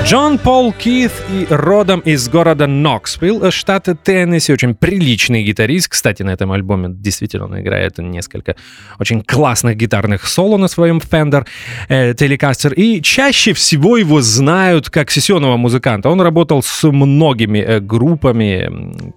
Джон 0.06 0.38
Пол 0.38 0.72
Кит 0.72 1.12
и 1.32 1.48
родом 1.50 2.00
из 2.02 2.30
города 2.30 2.68
Ноксвилл, 2.68 3.50
штата 3.50 3.96
Теннесси. 3.96 4.54
Очень 4.54 4.76
приличный 4.76 5.44
гитарист. 5.44 5.88
Кстати, 5.88 6.22
на 6.22 6.30
этом 6.30 6.52
альбоме 6.52 6.90
действительно 6.92 7.46
он 7.46 7.60
играет 7.60 7.98
несколько 7.98 8.56
очень 9.00 9.24
классных 9.24 9.78
гитарных 9.78 10.28
соло 10.28 10.58
на 10.58 10.68
своем 10.68 11.00
Fender 11.00 11.48
э, 11.90 12.14
Telecaster. 12.14 12.72
И 12.76 13.02
чаще 13.02 13.54
всего 13.54 13.98
его 13.98 14.22
знают 14.22 14.92
как 14.92 15.10
сессионного 15.10 15.58
музыканта. 15.58 16.10
Он 16.10 16.22
работал 16.22 16.62
с 16.62 16.88
многими 16.88 17.58
э, 17.58 17.80
группами, 17.80 19.16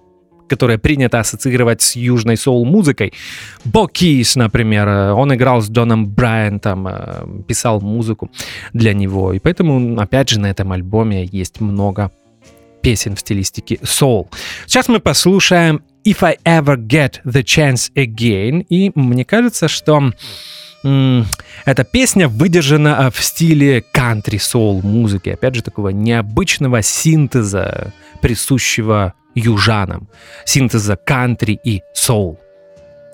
м, 0.49 0.57
которые 0.57 0.77
принято 0.77 1.19
ассоциировать 1.19 1.81
с 1.81 1.95
южной 1.95 2.37
соул-музыкой. 2.37 3.13
Бо 3.65 3.87
Кис, 3.87 4.35
например, 4.35 4.87
э, 4.87 5.11
он 5.13 5.33
играл 5.33 5.61
с 5.61 5.69
Доном 5.69 6.07
Брайантом, 6.07 6.87
э, 6.87 7.43
писал 7.47 7.81
музыку 7.81 8.29
для 8.73 8.93
него. 8.93 9.33
И 9.33 9.39
поэтому, 9.39 9.99
опять 9.99 10.29
же, 10.29 10.39
на 10.39 10.47
этом 10.47 10.71
альбоме 10.71 11.25
есть 11.31 11.61
много 11.61 12.11
песен 12.81 13.15
в 13.15 13.19
стилистике 13.19 13.77
соул. 13.83 14.29
Сейчас 14.65 14.87
мы 14.87 14.99
послушаем 14.99 15.81
If 16.05 16.23
I 16.23 16.37
Ever 16.45 16.77
Get 16.77 17.21
the 17.25 17.43
Chance 17.43 17.91
Again. 17.95 18.65
И 18.69 18.91
мне 18.95 19.25
кажется, 19.25 19.67
что 19.67 20.11
эта 20.83 21.83
песня 21.83 22.29
выдержана 22.29 22.97
э, 22.99 23.11
в 23.11 23.21
стиле 23.21 23.83
кантри-соул 23.91 24.81
музыки. 24.81 25.29
Опять 25.29 25.55
же, 25.55 25.61
такого 25.61 25.89
необычного 25.89 26.81
синтеза, 26.81 27.91
присущего 28.21 29.13
южанам. 29.35 30.07
Синтеза 30.45 30.95
кантри 30.95 31.59
и 31.63 31.81
соул. 31.93 32.39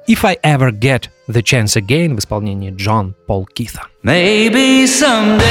If 0.07 0.23
I 0.23 0.37
Ever 0.43 0.71
Get 0.71 1.09
the 1.27 1.41
Chance 1.41 1.81
Again 1.81 2.15
в 2.15 2.19
исполнении 2.19 2.71
Джон 2.71 3.15
Пол 3.27 3.45
Кита. 3.45 3.87
Maybe 4.03 4.85
someday 4.85 5.45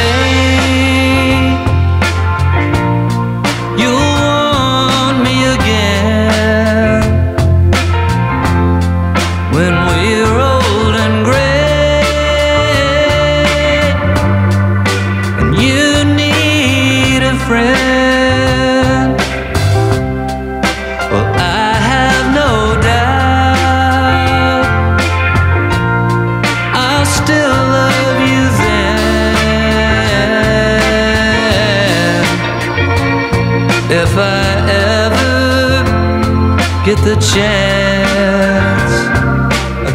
get 36.94 37.04
the 37.04 37.14
chance 37.16 38.94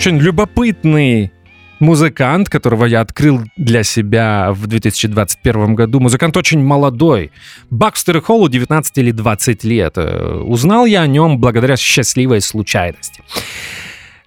Очень 0.00 0.16
любопытный 0.16 1.30
музыкант, 1.78 2.48
которого 2.48 2.86
я 2.86 3.02
открыл 3.02 3.42
для 3.58 3.82
себя 3.82 4.50
в 4.50 4.66
2021 4.66 5.74
году. 5.74 6.00
Музыкант 6.00 6.38
очень 6.38 6.64
молодой. 6.64 7.32
Бакстер 7.68 8.22
Холлу 8.22 8.48
19 8.48 8.96
или 8.96 9.10
20 9.10 9.62
лет. 9.64 9.98
Э, 9.98 10.42
Узнал 10.42 10.86
я 10.86 11.02
о 11.02 11.06
нем 11.06 11.38
благодаря 11.38 11.76
счастливой 11.76 12.40
случайности. 12.40 13.22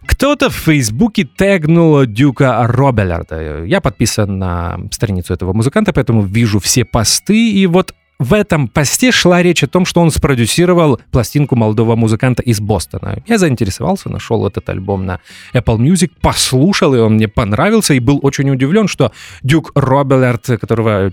Кто-то 0.06 0.52
в 0.52 0.56
Фейсбуке 0.56 1.24
тегнул 1.24 2.06
Дюка 2.06 2.68
Робелярда. 2.68 3.64
Я 3.66 3.82
подписан 3.82 4.38
на 4.38 4.78
страницу 4.92 5.34
этого 5.34 5.54
музыканта, 5.54 5.92
поэтому 5.92 6.22
вижу 6.22 6.60
все 6.60 6.86
посты. 6.86 7.50
И 7.52 7.66
вот 7.66 7.96
в 8.20 8.34
этом 8.34 8.68
посте 8.68 9.12
шла 9.12 9.42
речь 9.42 9.64
о 9.64 9.68
том, 9.68 9.86
что 9.86 10.02
он 10.02 10.12
спродюсировал 10.12 11.00
пластинку 11.12 11.56
молодого 11.56 11.96
музыканта 11.96 12.42
из 12.42 12.60
Бостона. 12.60 13.22
Я 13.28 13.38
заинтересовался, 13.38 14.10
нашел 14.10 14.48
этот 14.48 14.70
альбом 14.70 15.06
на 15.06 15.20
Apple 15.54 15.78
Music, 15.78 16.12
послушал, 16.22 16.96
и 16.96 17.00
он 17.00 17.16
мне 17.16 17.28
понравился, 17.28 17.94
и 17.94 18.00
был 18.00 18.20
очень 18.22 18.50
удивлен, 18.50 18.88
что 18.88 19.12
Дюк 19.42 19.72
Робелярд, 19.76 20.46
которого 20.60 21.12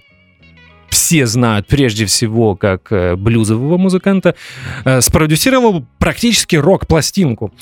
все 0.91 1.27
знают 1.27 1.67
прежде 1.67 2.05
всего 2.07 2.57
как 2.57 2.91
э, 2.93 3.17
блюзового 3.17 3.79
музыканта, 3.79 4.35
э, 4.85 5.01
спродюсировал 5.01 5.87
практически 5.99 6.57
рок-пластинку. 6.57 7.53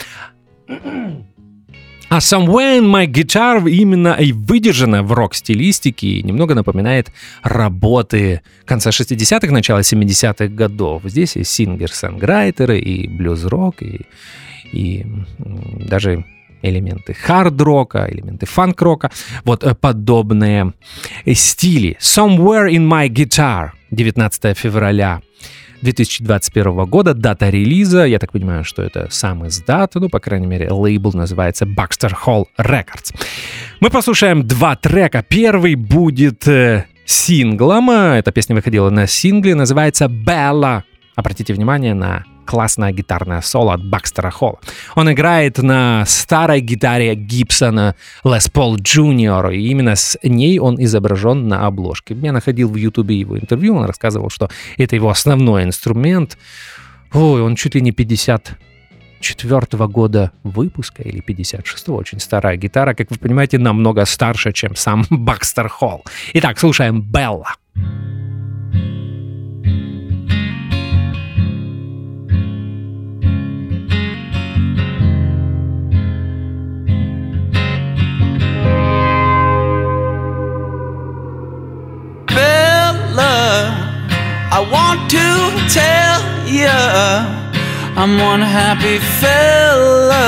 А 2.10 2.20
Somewhere 2.20 2.78
in 2.78 2.86
My 2.86 3.06
Guitar 3.06 3.68
именно 3.68 4.14
и 4.14 4.32
выдержана 4.32 5.02
в 5.02 5.12
рок-стилистике 5.12 6.06
и 6.06 6.22
немного 6.22 6.54
напоминает 6.54 7.12
работы 7.42 8.40
конца 8.64 8.88
60-х, 8.88 9.52
начала 9.52 9.80
70-х 9.80 10.46
годов. 10.48 11.02
Здесь 11.04 11.36
и 11.36 11.44
сингер-санграйтеры, 11.44 12.78
и 12.78 13.08
блюз-рок, 13.08 13.82
и, 13.82 14.06
и 14.72 15.04
даже 15.38 16.24
элементы 16.62 17.12
хард-рока, 17.12 18.08
элементы 18.10 18.46
фанк-рока, 18.46 19.10
вот 19.44 19.62
э, 19.62 19.74
подобные 19.74 20.72
стили. 21.34 21.98
Somewhere 22.00 22.70
in 22.70 22.88
My 22.88 23.08
Guitar, 23.08 23.72
19 23.90 24.56
февраля 24.56 25.20
2021 25.82 26.84
года, 26.86 27.14
дата 27.14 27.50
релиза, 27.50 28.04
я 28.04 28.18
так 28.18 28.32
понимаю, 28.32 28.64
что 28.64 28.82
это 28.82 29.08
сам 29.10 29.46
издат, 29.46 29.94
ну, 29.94 30.08
по 30.08 30.20
крайней 30.20 30.46
мере, 30.46 30.70
лейбл 30.70 31.12
называется 31.12 31.64
Baxter 31.64 32.12
Hall 32.26 32.44
Records. 32.58 33.14
Мы 33.80 33.90
послушаем 33.90 34.46
два 34.46 34.76
трека. 34.76 35.24
Первый 35.26 35.74
будет 35.74 36.48
э, 36.48 36.86
синглом, 37.04 37.90
эта 37.90 38.32
песня 38.32 38.56
выходила 38.56 38.90
на 38.90 39.06
сингле, 39.06 39.54
называется 39.54 40.06
«Bella». 40.06 40.82
Обратите 41.16 41.54
внимание 41.54 41.94
на 41.94 42.24
классное 42.48 42.92
гитарное 42.92 43.42
соло 43.42 43.74
от 43.74 43.84
Бакстера 43.84 44.30
Холла. 44.30 44.58
Он 44.94 45.12
играет 45.12 45.58
на 45.58 46.04
старой 46.06 46.62
гитаре 46.62 47.14
Гибсона 47.14 47.94
Les 48.24 48.50
Paul 48.50 48.76
Jr., 48.76 49.54
и 49.54 49.68
именно 49.68 49.94
с 49.94 50.18
ней 50.22 50.58
он 50.58 50.82
изображен 50.82 51.46
на 51.46 51.66
обложке. 51.66 52.14
Я 52.14 52.32
находил 52.32 52.70
в 52.70 52.76
Ютубе 52.76 53.20
его 53.20 53.38
интервью, 53.38 53.76
он 53.76 53.84
рассказывал, 53.84 54.30
что 54.30 54.48
это 54.78 54.96
его 54.96 55.10
основной 55.10 55.64
инструмент. 55.64 56.38
Ой, 57.12 57.42
он 57.42 57.54
чуть 57.54 57.74
ли 57.74 57.82
не 57.82 57.92
50 57.92 58.56
четвертого 59.20 59.86
года 59.86 60.30
выпуска 60.42 61.02
или 61.02 61.22
56-го, 61.22 61.96
очень 61.96 62.18
старая 62.18 62.56
гитара, 62.56 62.94
как 62.94 63.10
вы 63.10 63.18
понимаете, 63.18 63.58
намного 63.58 64.06
старше, 64.06 64.52
чем 64.52 64.74
сам 64.74 65.04
Бакстер 65.10 65.68
Холл. 65.68 66.02
Итак, 66.32 66.58
слушаем 66.58 67.02
Белла. 67.02 67.56
э, 67.76 68.57
want 84.88 85.10
to 85.10 85.28
tell 85.68 86.20
you 86.48 86.66
I'm 88.00 88.16
one 88.30 88.40
happy 88.40 88.98
fella. 89.20 90.26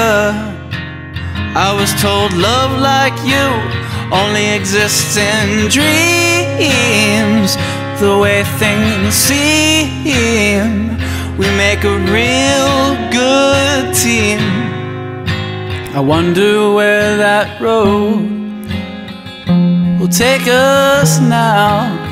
I 1.67 1.69
was 1.79 1.91
told 2.03 2.33
love 2.35 2.73
like 2.79 3.17
you 3.33 3.47
only 4.13 4.47
exists 4.59 5.17
in 5.17 5.69
dreams. 5.79 7.51
The 8.01 8.19
way 8.23 8.45
things 8.63 9.15
seem, 9.15 10.69
we 11.39 11.47
make 11.65 11.83
a 11.85 11.97
real 12.19 12.97
good 13.21 13.95
team. 13.95 14.41
I 15.97 16.01
wonder 16.01 16.75
where 16.75 17.17
that 17.17 17.61
road 17.63 18.69
will 19.99 20.15
take 20.27 20.47
us 20.49 21.19
now. 21.21 22.10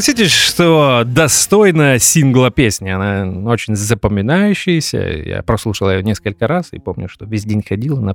согласитесь, 0.00 0.32
что 0.32 1.02
достойна 1.04 1.98
сингла 1.98 2.52
песни. 2.52 2.88
Она 2.90 3.50
очень 3.50 3.74
запоминающаяся. 3.74 4.98
Я 4.98 5.42
прослушал 5.42 5.90
ее 5.90 6.04
несколько 6.04 6.46
раз 6.46 6.68
и 6.70 6.78
помню, 6.78 7.08
что 7.08 7.24
весь 7.24 7.44
день 7.44 7.64
ходил 7.68 7.98
и 7.98 8.14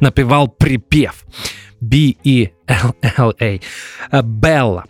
напевал, 0.00 0.48
припев. 0.48 1.24
B-E-L-L-A. 1.80 3.60
Белла. 4.22 4.84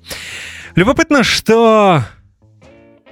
Любопытно, 0.77 1.25
что 1.25 2.05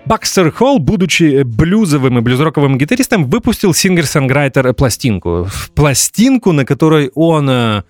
Бакстер 0.07 0.53
Холл, 0.53 0.79
будучи 0.79 1.43
блюзовым 1.43 2.19
и 2.19 2.21
блюзроковым 2.21 2.79
гитаристом, 2.79 3.25
выпустил 3.25 3.75
singer-songwriter 3.75 4.73
пластинку. 4.75 5.49
Пластинку, 5.75 6.53
на 6.53 6.65
которой 6.65 7.11
он 7.15 7.51
э, 7.51 7.83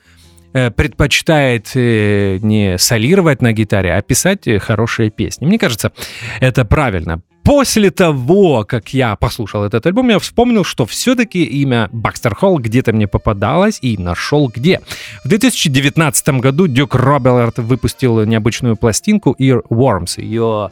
предпочитает 0.52 1.70
э, 1.74 2.38
не 2.40 2.78
солировать 2.78 3.42
на 3.42 3.52
гитаре, 3.52 3.94
а 3.94 4.02
писать 4.02 4.46
э, 4.46 4.58
хорошие 4.58 5.10
песни. 5.10 5.46
Мне 5.46 5.58
кажется, 5.58 5.92
это 6.40 6.64
правильно 6.64 7.22
после 7.48 7.90
того, 7.90 8.64
как 8.64 8.92
я 8.92 9.16
послушал 9.16 9.64
этот 9.64 9.86
альбом, 9.86 10.10
я 10.10 10.18
вспомнил, 10.18 10.64
что 10.64 10.84
все-таки 10.84 11.44
имя 11.44 11.88
Бакстер 11.92 12.34
Холл 12.34 12.58
где-то 12.58 12.92
мне 12.92 13.06
попадалось 13.06 13.78
и 13.80 13.96
нашел 13.96 14.48
где. 14.54 14.82
В 15.24 15.28
2019 15.28 16.28
году 16.40 16.66
Дюк 16.66 16.94
Роберт 16.94 17.58
выпустил 17.58 18.22
необычную 18.26 18.76
пластинку 18.76 19.34
Earworms. 19.38 20.20
Ее 20.20 20.70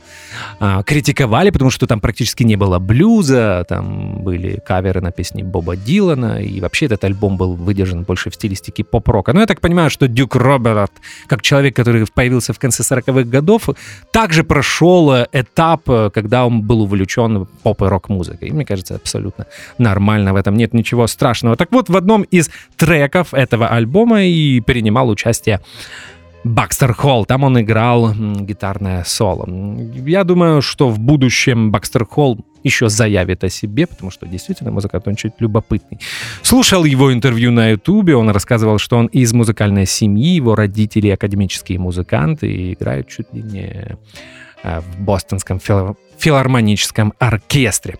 а, 0.60 0.82
критиковали, 0.82 1.48
потому 1.48 1.70
что 1.70 1.86
там 1.86 1.98
практически 1.98 2.42
не 2.42 2.56
было 2.56 2.78
блюза, 2.78 3.64
там 3.66 4.22
были 4.22 4.60
каверы 4.66 5.00
на 5.00 5.12
песни 5.12 5.42
Боба 5.42 5.76
Дилана, 5.76 6.42
и 6.42 6.60
вообще 6.60 6.86
этот 6.86 7.04
альбом 7.04 7.38
был 7.38 7.54
выдержан 7.54 8.02
больше 8.02 8.28
в 8.28 8.34
стилистике 8.34 8.84
поп-рока. 8.84 9.32
Но 9.32 9.40
я 9.40 9.46
так 9.46 9.62
понимаю, 9.62 9.88
что 9.88 10.08
Дюк 10.08 10.36
Роберт, 10.36 10.92
как 11.26 11.40
человек, 11.40 11.74
который 11.74 12.04
появился 12.06 12.52
в 12.52 12.58
конце 12.58 12.82
40-х 12.82 13.22
годов, 13.22 13.70
также 14.12 14.44
прошел 14.44 15.10
этап, 15.32 15.84
когда 16.12 16.44
он 16.44 16.65
был 16.66 16.82
увлечен 16.82 17.46
поп 17.62 17.82
и 17.82 17.84
рок-музыкой. 17.86 18.50
Мне 18.50 18.64
кажется, 18.64 18.96
абсолютно 18.96 19.46
нормально, 19.78 20.32
в 20.32 20.36
этом 20.36 20.56
нет 20.56 20.74
ничего 20.74 21.06
страшного. 21.06 21.56
Так 21.56 21.72
вот, 21.72 21.88
в 21.88 21.96
одном 21.96 22.22
из 22.22 22.50
треков 22.76 23.32
этого 23.32 23.68
альбома 23.68 24.24
и 24.24 24.60
принимал 24.60 25.08
участие 25.08 25.60
Бакстер 26.46 26.92
Холл. 26.92 27.26
Там 27.26 27.42
он 27.42 27.60
играл 27.60 28.14
гитарное 28.14 29.02
соло. 29.04 29.48
Я 30.06 30.22
думаю, 30.22 30.62
что 30.62 30.88
в 30.88 30.98
будущем 30.98 31.72
Бакстер 31.72 32.04
Холл 32.04 32.38
еще 32.62 32.88
заявит 32.88 33.42
о 33.44 33.48
себе, 33.48 33.86
потому 33.86 34.10
что 34.10 34.26
действительно 34.26 34.70
музыкант 34.70 35.08
он 35.08 35.16
чуть 35.16 35.32
любопытный. 35.40 35.98
Слушал 36.42 36.84
его 36.84 37.12
интервью 37.12 37.50
на 37.50 37.70
ютубе, 37.70 38.14
он 38.14 38.30
рассказывал, 38.30 38.78
что 38.78 38.96
он 38.96 39.06
из 39.06 39.32
музыкальной 39.32 39.86
семьи, 39.86 40.34
его 40.36 40.54
родители 40.54 41.08
академические 41.08 41.78
музыканты 41.78 42.48
и 42.48 42.74
играют 42.74 43.08
чуть 43.08 43.32
ли 43.32 43.42
не 43.42 43.96
в 44.66 45.00
бостонском 45.00 45.60
филармоническом 46.18 47.12
оркестре. 47.18 47.98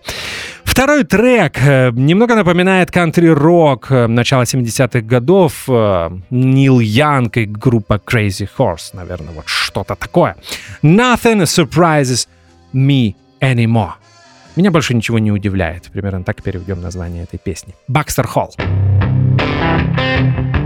Второй 0.63 1.05
трек 1.05 1.57
э, 1.57 1.89
немного 1.91 2.35
напоминает 2.35 2.91
кантри-рок 2.91 3.91
э, 3.91 4.07
начала 4.07 4.43
70-х 4.43 5.01
годов. 5.01 5.63
Э, 5.67 6.11
Нил 6.29 6.79
Янг 6.79 7.37
и 7.37 7.45
группа 7.45 7.95
Crazy 7.95 8.47
Horse, 8.57 8.91
наверное, 8.93 9.33
вот 9.33 9.47
что-то 9.47 9.95
такое. 9.95 10.35
Nothing 10.83 11.45
surprises 11.45 12.27
me 12.73 13.15
anymore. 13.41 13.93
Меня 14.55 14.69
больше 14.69 14.93
ничего 14.93 15.17
не 15.19 15.31
удивляет. 15.31 15.89
Примерно 15.91 16.23
так 16.23 16.43
переведем 16.43 16.81
название 16.81 17.23
этой 17.23 17.39
песни. 17.39 17.73
Бакстер 17.87 18.27
Холл. 18.27 18.53
spoke 20.17 20.56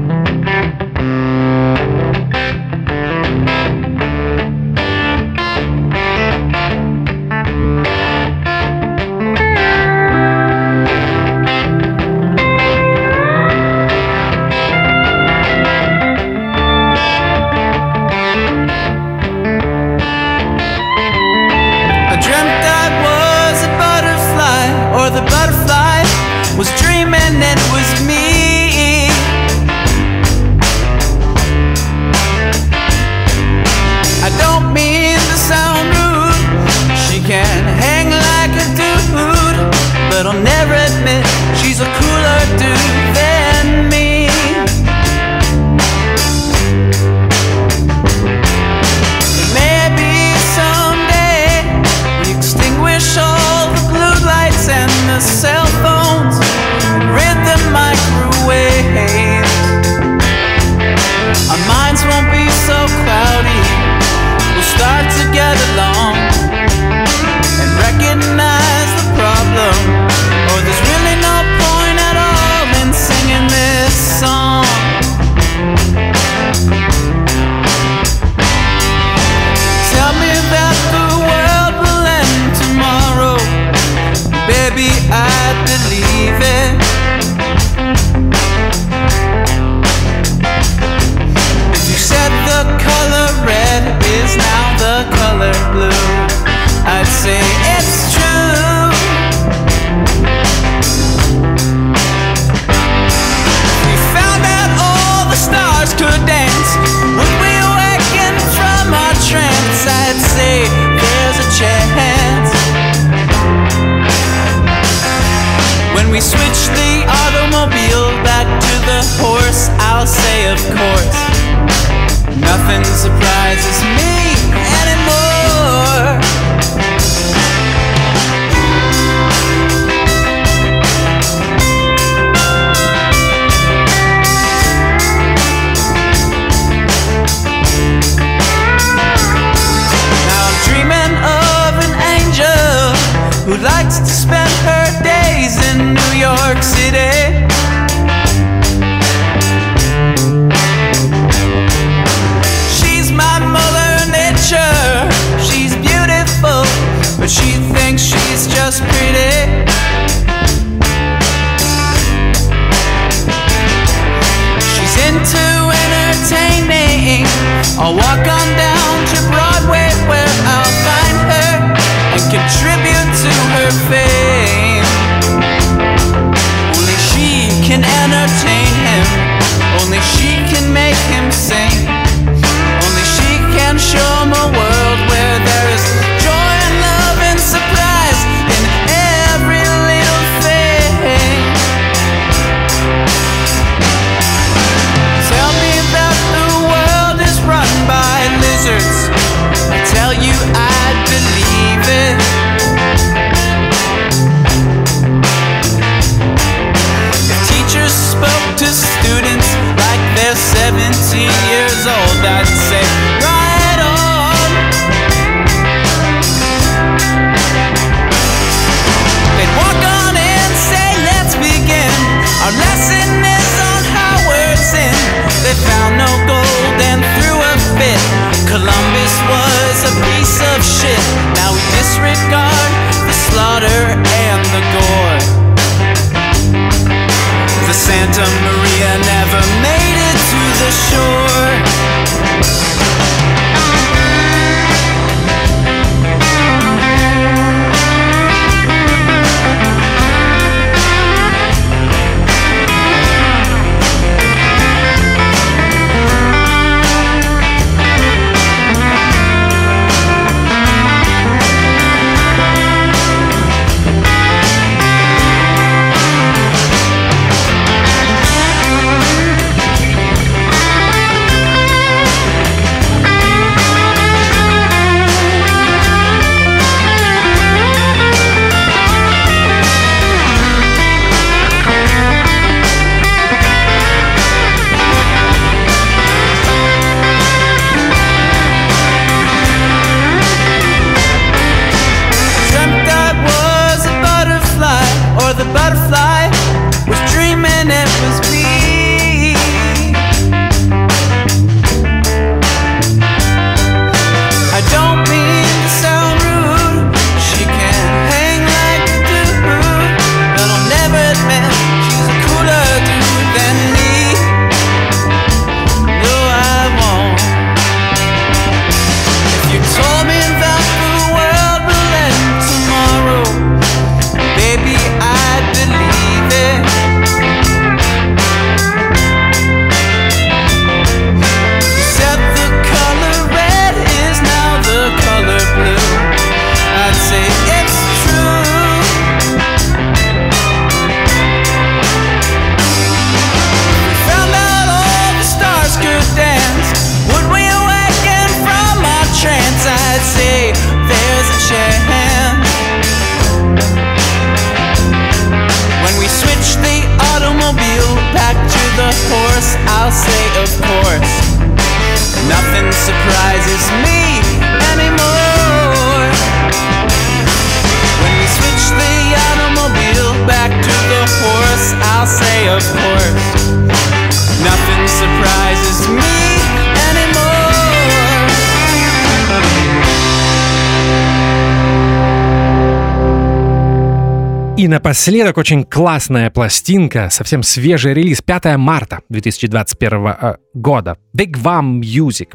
напоследок 384.72 385.38
очень 385.38 385.64
классная 385.64 386.30
пластинка, 386.30 387.10
совсем 387.12 387.44
свежий 387.44 387.94
релиз, 387.94 388.22
5 388.22 388.58
марта 388.58 389.02
2021 389.10 390.08
э, 390.08 390.36
года. 390.54 390.98
Big 391.16 391.34
Vam 391.34 391.82
Music. 391.82 392.30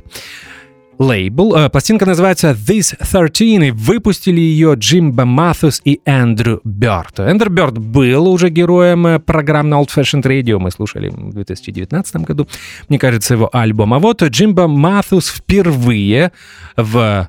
Лейбл. 0.99 1.55
Э, 1.57 1.69
пластинка 1.69 2.07
называется 2.07 2.51
This 2.51 2.95
13, 2.97 3.41
и 3.41 3.71
выпустили 3.71 4.41
ее 4.41 4.75
Джимба 4.77 5.25
Маthus 5.25 5.81
и 5.85 6.01
Эндрю 6.05 6.61
Бёрд. 6.65 7.21
Эндрю 7.21 7.51
Бёрд 7.51 7.79
был 7.79 8.29
уже 8.29 8.51
героем 8.51 9.07
э, 9.07 9.19
программ 9.19 9.69
на 9.69 9.81
Old 9.81 9.89
Fashioned 9.95 10.23
Radio, 10.23 10.59
мы 10.59 10.71
слушали 10.71 11.09
в 11.09 11.33
2019 11.33 12.17
году, 12.17 12.47
мне 12.89 12.99
кажется, 12.99 13.35
его 13.35 13.51
альбом. 13.53 13.95
А 13.95 13.99
вот 13.99 14.23
Джимба 14.23 14.69
Маthус 14.69 15.29
впервые 15.29 16.33
в 16.77 17.29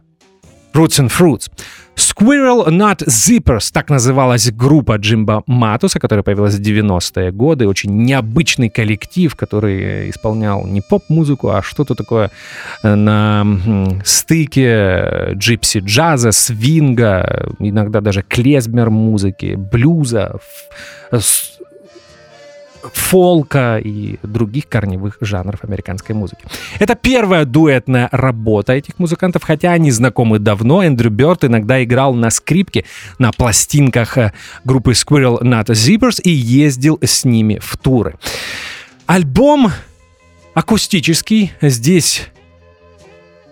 Roots 0.73 0.99
and 0.99 1.11
Fruits. 1.11 1.49
Squirrel 1.97 2.67
Nut 2.67 3.03
Zippers, 3.07 3.71
так 3.73 3.89
называлась 3.89 4.51
группа 4.51 4.97
Джимба 4.97 5.43
Матуса, 5.47 5.99
которая 5.99 6.23
появилась 6.23 6.55
в 6.55 6.61
90-е 6.61 7.31
годы. 7.31 7.67
Очень 7.67 8.03
необычный 8.03 8.69
коллектив, 8.69 9.35
который 9.35 10.09
исполнял 10.11 10.65
не 10.67 10.81
поп-музыку, 10.81 11.49
а 11.49 11.61
что-то 11.63 11.95
такое 11.95 12.29
э, 12.83 12.95
на 12.95 13.45
стыке 14.05 15.31
джипси 15.33 15.79
джаза, 15.79 16.31
свинга, 16.31 17.49
иногда 17.59 18.01
даже 18.01 18.21
клезмер 18.21 18.89
музыки, 18.89 19.55
блюза, 19.55 20.39
с- 21.11 21.56
фолка 22.81 23.77
и 23.77 24.17
других 24.23 24.67
корневых 24.67 25.17
жанров 25.21 25.63
американской 25.63 26.15
музыки. 26.15 26.43
Это 26.79 26.95
первая 26.95 27.45
дуэтная 27.45 28.09
работа 28.11 28.73
этих 28.73 28.99
музыкантов, 28.99 29.43
хотя 29.43 29.71
они 29.71 29.91
знакомы 29.91 30.39
давно. 30.39 30.83
Эндрю 30.83 31.09
Бёрд 31.09 31.45
иногда 31.45 31.83
играл 31.83 32.13
на 32.13 32.29
скрипке 32.29 32.85
на 33.19 33.31
пластинках 33.31 34.17
э, 34.17 34.33
группы 34.63 34.91
Squirrel 34.91 35.41
Nut 35.41 35.67
Zippers 35.67 36.21
и 36.21 36.29
ездил 36.29 36.99
с 37.01 37.25
ними 37.25 37.59
в 37.61 37.77
туры. 37.77 38.15
Альбом 39.05 39.71
акустический. 40.53 41.53
Здесь 41.61 42.27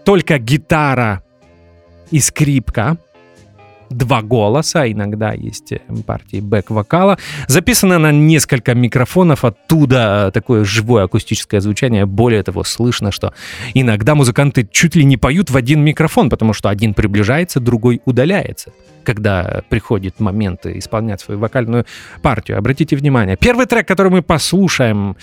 только 0.03 0.37
гитара 0.37 1.23
и 2.11 2.19
скрипка 2.19 2.97
два 3.97 4.21
голоса, 4.21 4.91
иногда 4.91 5.33
есть 5.33 5.71
э, 5.71 5.79
партии 6.05 6.41
бэк-вокала. 6.41 7.17
Записано 7.47 7.99
на 7.99 8.11
несколько 8.11 8.73
микрофонов, 8.75 9.45
оттуда 9.45 10.27
э, 10.27 10.31
такое 10.31 10.63
живое 10.65 11.03
акустическое 11.03 11.61
звучание. 11.61 12.05
Более 12.05 12.43
того, 12.43 12.63
слышно, 12.63 13.11
что 13.11 13.33
иногда 13.73 14.15
музыканты 14.15 14.67
чуть 14.71 14.95
ли 14.95 15.05
не 15.05 15.17
поют 15.17 15.49
в 15.49 15.57
один 15.57 15.83
микрофон, 15.83 16.29
потому 16.29 16.53
что 16.53 16.69
один 16.69 16.93
приближается, 16.93 17.59
другой 17.59 18.01
удаляется 18.05 18.71
когда 19.05 19.61
приходит 19.69 20.19
момент 20.19 20.65
исполнять 20.65 21.21
свою 21.21 21.39
вокальную 21.39 21.85
партию. 22.23 22.57
Обратите 22.57 22.95
внимание. 22.95 23.37
Первый 23.37 23.67
трек, 23.67 23.87
который 23.87 24.11
мы 24.11 24.23
послушаем, 24.23 25.15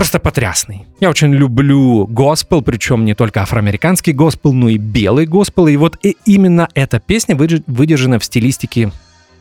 просто 0.00 0.18
потрясный. 0.18 0.86
Я 1.00 1.10
очень 1.10 1.34
люблю 1.34 2.06
госпел, 2.06 2.62
причем 2.62 3.04
не 3.04 3.14
только 3.14 3.42
афроамериканский 3.42 4.14
госпел, 4.14 4.54
но 4.54 4.70
и 4.70 4.78
белый 4.78 5.26
госпел. 5.26 5.66
И 5.66 5.76
вот 5.76 5.98
и 6.02 6.16
именно 6.24 6.68
эта 6.72 6.98
песня 7.00 7.36
выдер- 7.36 7.62
выдержана 7.66 8.18
в 8.18 8.24
стилистике, 8.24 8.92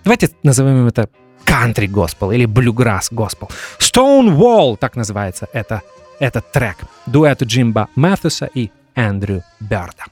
давайте 0.03 0.32
назовем 0.43 0.86
это 0.86 1.07
кантри 1.45 1.88
госпел 1.88 2.32
или 2.32 2.45
блюграсс 2.45 3.07
госпел. 3.10 3.49
Stonewall, 3.80 4.76
так 4.76 4.97
называется 4.97 5.47
это, 5.53 5.82
этот 6.20 6.51
трек. 6.51 6.76
Дуэт 7.05 7.41
Джимба 7.41 7.88
Мэттуса 7.95 8.49
и 8.53 8.70
Эндрю 8.95 9.43
Берда. 9.62 10.03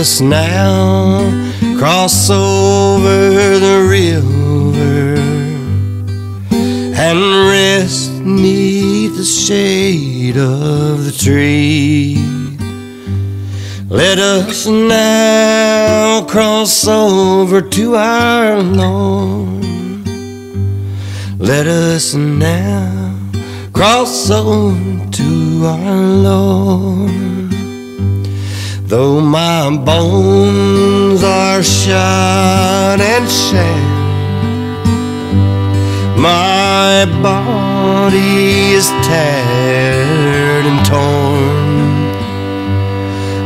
Us 0.00 0.22
now 0.22 1.30
cross 1.78 2.30
over 2.30 3.58
the 3.58 3.86
river 3.86 5.20
and 6.96 7.20
rest 7.50 8.10
neath 8.22 9.18
the 9.18 9.24
shade 9.24 10.38
of 10.38 11.04
the 11.04 11.12
tree. 11.12 12.16
Let 13.90 14.18
us 14.18 14.66
now 14.66 16.24
cross 16.24 16.88
over 16.88 17.60
to 17.60 17.96
our 17.96 18.62
Lord. 18.62 19.64
Let 21.38 21.66
us 21.66 22.14
now 22.14 23.20
cross 23.74 24.30
over 24.30 25.10
to 25.10 25.66
our 25.66 26.00
Lord. 26.00 27.39
Though 28.90 29.20
my 29.20 29.70
bones 29.76 31.22
are 31.22 31.62
shot 31.62 32.98
and 33.00 33.30
shattered, 33.30 33.86
my 36.18 37.06
body 37.22 38.72
is 38.72 38.88
tattered 39.06 40.66
and 40.66 40.84
torn. 40.84 42.10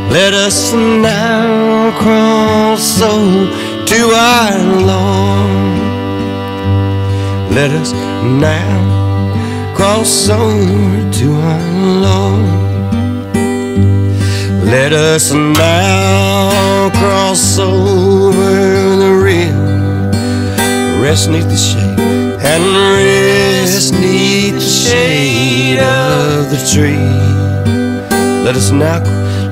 Let 0.09 0.33
us 0.33 0.73
now 0.73 1.91
cross 2.01 2.99
over 3.03 3.85
to 3.85 4.01
our 4.15 4.81
Lord. 4.81 5.77
Let 7.53 7.69
us 7.69 7.93
now 7.93 9.75
cross 9.75 10.27
over 10.27 11.11
to 11.19 11.33
our 11.35 11.71
Lord. 12.01 12.74
Let 14.65 14.93
us 14.93 15.31
now 15.31 16.89
cross 16.89 17.59
over 17.59 18.95
the 18.97 19.13
river, 19.13 20.11
rest 20.99 21.29
neath 21.29 21.47
the 21.47 21.55
shade, 21.55 21.99
and 22.43 22.63
rest 22.97 23.93
neath 23.93 24.55
the 24.55 24.59
shade 24.59 25.79
of 25.79 26.49
the 26.49 26.57
tree. 26.73 26.97
Let 28.43 28.55
us 28.55 28.71
now, 28.71 29.03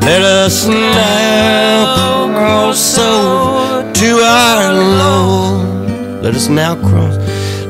let 0.02 0.24
us 0.24 0.66
now 0.68 2.34
cross 2.34 2.98
over 2.98 3.94
to 3.94 4.10
our 4.20 4.74
Lord. 4.74 6.24
Let 6.24 6.34
us 6.34 6.48
now 6.50 6.74
cross, 6.76 7.18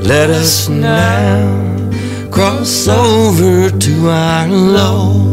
let 0.07 0.29
us 0.29 0.69
now 0.69 2.29
cross 2.31 2.87
over 2.87 3.69
to 3.69 4.09
our 4.09 4.47
Lord. 4.47 5.32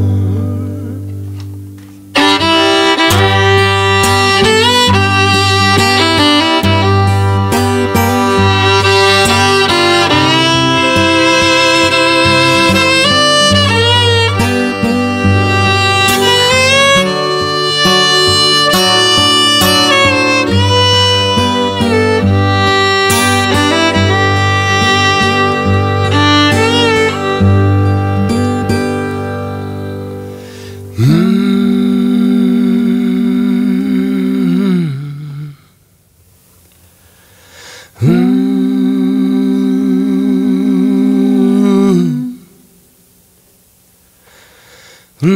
Let 45.23 45.33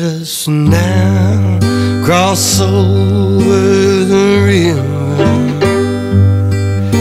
us 0.00 0.46
now 0.46 1.58
cross 2.04 2.60
over 2.60 4.04
the 4.04 4.44
river 4.46 4.80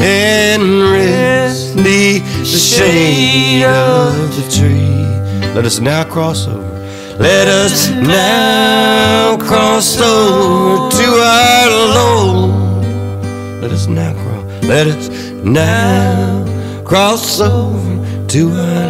and 0.02 0.82
rest 0.92 1.76
the 1.76 2.24
shade 2.44 3.66
of 3.66 4.36
the 4.36 4.42
tree. 4.50 5.54
Let 5.54 5.66
us 5.66 5.80
now 5.80 6.04
cross 6.06 6.48
over. 6.48 6.57
Let 7.20 7.48
us 7.48 7.90
now 7.90 9.38
cross 9.38 10.00
over 10.00 10.92
to 10.92 11.04
our 11.04 11.70
Lord. 11.98 13.62
Let 13.62 13.72
us 13.72 13.88
now 13.88 14.14
cross. 14.14 14.64
Let 14.64 14.86
us 14.86 15.10
now 15.44 16.46
cross 16.86 17.42
over 17.42 18.28
to 18.28 18.52
our 18.52 18.87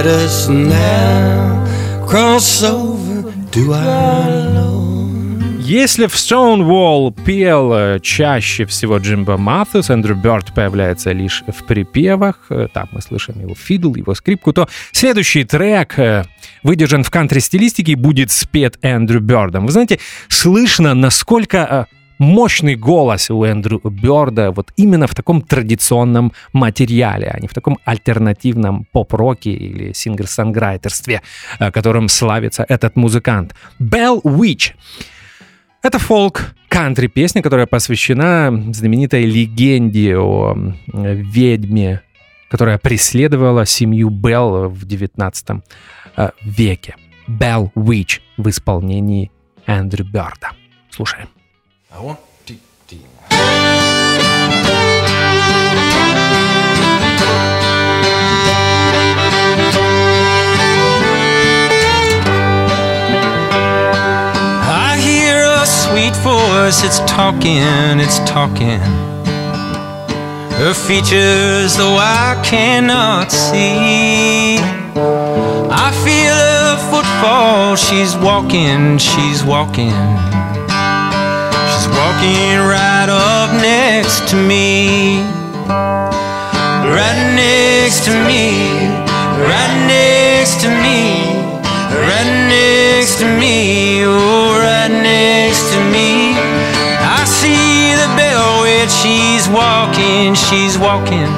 Let 0.00 0.06
us 0.06 0.48
now 0.48 1.62
cross 2.06 2.62
over 2.62 3.30
to 3.50 3.74
our 3.74 4.54
Lord. 4.54 5.60
Если 5.60 6.06
в 6.06 6.14
Stonewall 6.14 7.14
пел 7.22 7.70
э, 7.74 8.00
чаще 8.00 8.64
всего 8.64 8.96
Джимбо 8.96 9.34
Мэтус, 9.34 9.92
Эндрю 9.92 10.16
Бёрд 10.16 10.54
появляется 10.54 11.12
лишь 11.12 11.44
в 11.46 11.66
припевах, 11.66 12.36
э, 12.48 12.68
там 12.72 12.88
мы 12.92 13.02
слышим 13.02 13.38
его 13.42 13.54
fiddle, 13.54 13.94
его 13.94 14.14
скрипку, 14.14 14.54
то 14.54 14.70
следующий 14.92 15.44
трек 15.44 15.98
э, 15.98 16.24
выдержан 16.62 17.04
в 17.04 17.10
кантри-стилистике 17.10 17.92
и 17.92 17.94
будет 17.94 18.30
спет 18.30 18.78
Эндрю 18.80 19.20
Бёрдом. 19.20 19.66
Вы 19.66 19.72
знаете, 19.72 20.00
слышно, 20.28 20.94
насколько 20.94 21.88
мощный 22.20 22.76
голос 22.76 23.30
у 23.30 23.44
Эндрю 23.44 23.80
Бёрда 23.82 24.52
вот 24.52 24.72
именно 24.76 25.06
в 25.06 25.14
таком 25.14 25.42
традиционном 25.42 26.32
материале, 26.52 27.30
а 27.34 27.40
не 27.40 27.48
в 27.48 27.54
таком 27.54 27.78
альтернативном 27.84 28.86
поп-роке 28.92 29.50
или 29.50 29.92
singer-songwriter 29.92 30.92
стве, 30.92 31.22
э, 31.58 31.70
которым 31.72 32.08
славится 32.08 32.64
этот 32.68 32.96
музыкант. 32.96 33.54
Bell 33.80 34.20
Witch. 34.22 34.74
Это 35.82 35.98
фолк 35.98 36.54
кантри 36.68 37.06
песня, 37.06 37.42
которая 37.42 37.66
посвящена 37.66 38.52
знаменитой 38.72 39.24
легенде 39.24 40.18
о 40.18 40.54
ведьме, 40.92 42.02
которая 42.50 42.78
преследовала 42.78 43.64
семью 43.64 44.10
Белл 44.10 44.68
в 44.68 44.84
19 44.84 45.62
э, 46.16 46.30
веке. 46.42 46.96
Bell 47.26 47.70
Witch 47.74 48.20
в 48.36 48.48
исполнении 48.48 49.30
Эндрю 49.66 50.04
Бёрда. 50.04 50.50
Слушаем. 50.90 51.28
I 64.62 64.98
hear 65.02 65.42
a 65.42 65.66
sweet 65.66 66.14
voice, 66.22 66.84
it's 66.84 67.00
talking, 67.10 67.98
it's 67.98 68.20
talking. 68.20 68.78
Her 70.60 70.74
features, 70.74 71.76
though 71.76 71.96
I 71.98 72.40
cannot 72.44 73.32
see. 73.32 74.58
I 74.58 75.90
feel 76.04 76.34
her 76.34 76.76
footfall, 76.90 77.74
she's 77.74 78.16
walking, 78.16 78.98
she's 78.98 79.42
walking. 79.42 80.29
Walking 82.20 82.58
right 82.58 83.08
up 83.08 83.50
next 83.62 84.28
to 84.28 84.36
me. 84.36 85.22
Right 86.92 87.32
next 87.34 88.04
to 88.04 88.10
me, 88.28 88.60
right 89.48 89.86
next 89.88 90.60
to 90.60 90.68
me, 90.68 91.24
right 91.96 92.30
next 92.52 93.20
to 93.20 93.24
me, 93.24 94.04
oh, 94.04 94.52
right 94.60 94.90
next 94.90 95.72
to 95.72 95.80
me. 95.88 96.36
I 97.00 97.24
see 97.24 97.96
the 97.96 98.08
bell 98.20 98.60
witch, 98.60 98.90
she's 98.90 99.48
walking, 99.48 100.34
she's 100.34 100.76
walking, 100.76 101.32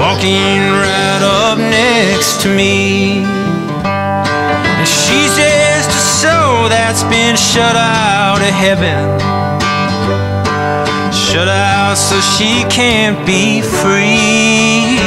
walking 0.00 0.64
right 0.80 1.20
up 1.20 1.58
next 1.58 2.40
to 2.40 2.48
me. 2.48 3.20
And 3.84 4.88
she's 4.88 5.36
just 5.36 5.57
soul 6.22 6.68
that's 6.68 7.04
been 7.04 7.36
shut 7.36 7.76
out 7.76 8.40
of 8.42 8.54
heaven. 8.64 9.06
Shut 11.14 11.46
out 11.46 11.94
so 11.94 12.18
she 12.34 12.64
can't 12.66 13.18
be 13.24 13.62
free. 13.62 14.98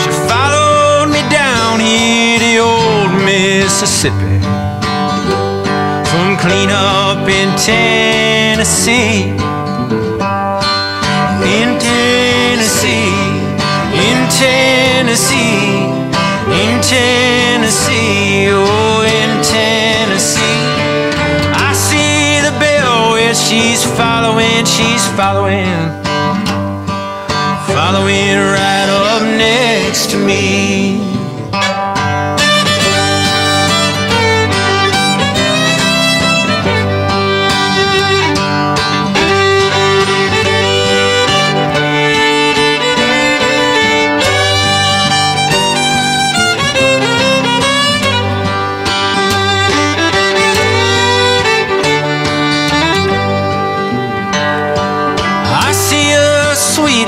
She 0.00 0.10
followed 0.30 1.08
me 1.12 1.20
down 1.28 1.78
here 1.78 2.38
to 2.40 2.50
old 2.72 3.12
Mississippi. 3.28 4.40
From 6.08 6.28
clean 6.40 6.70
up 6.72 7.28
in 7.28 7.48
Tennessee. 7.60 9.36
In 11.58 11.68
Tennessee, 11.78 13.12
in 14.08 14.18
Tennessee, 14.40 15.84
in 16.62 16.74
Tennessee, 16.80 18.23
she's 23.48 23.84
following, 23.84 24.64
she's 24.64 25.06
following, 25.18 25.76
following 27.76 28.38
right 28.56 28.88
up 28.88 29.22
next 29.36 30.10
to 30.10 30.16
me. 30.18 30.83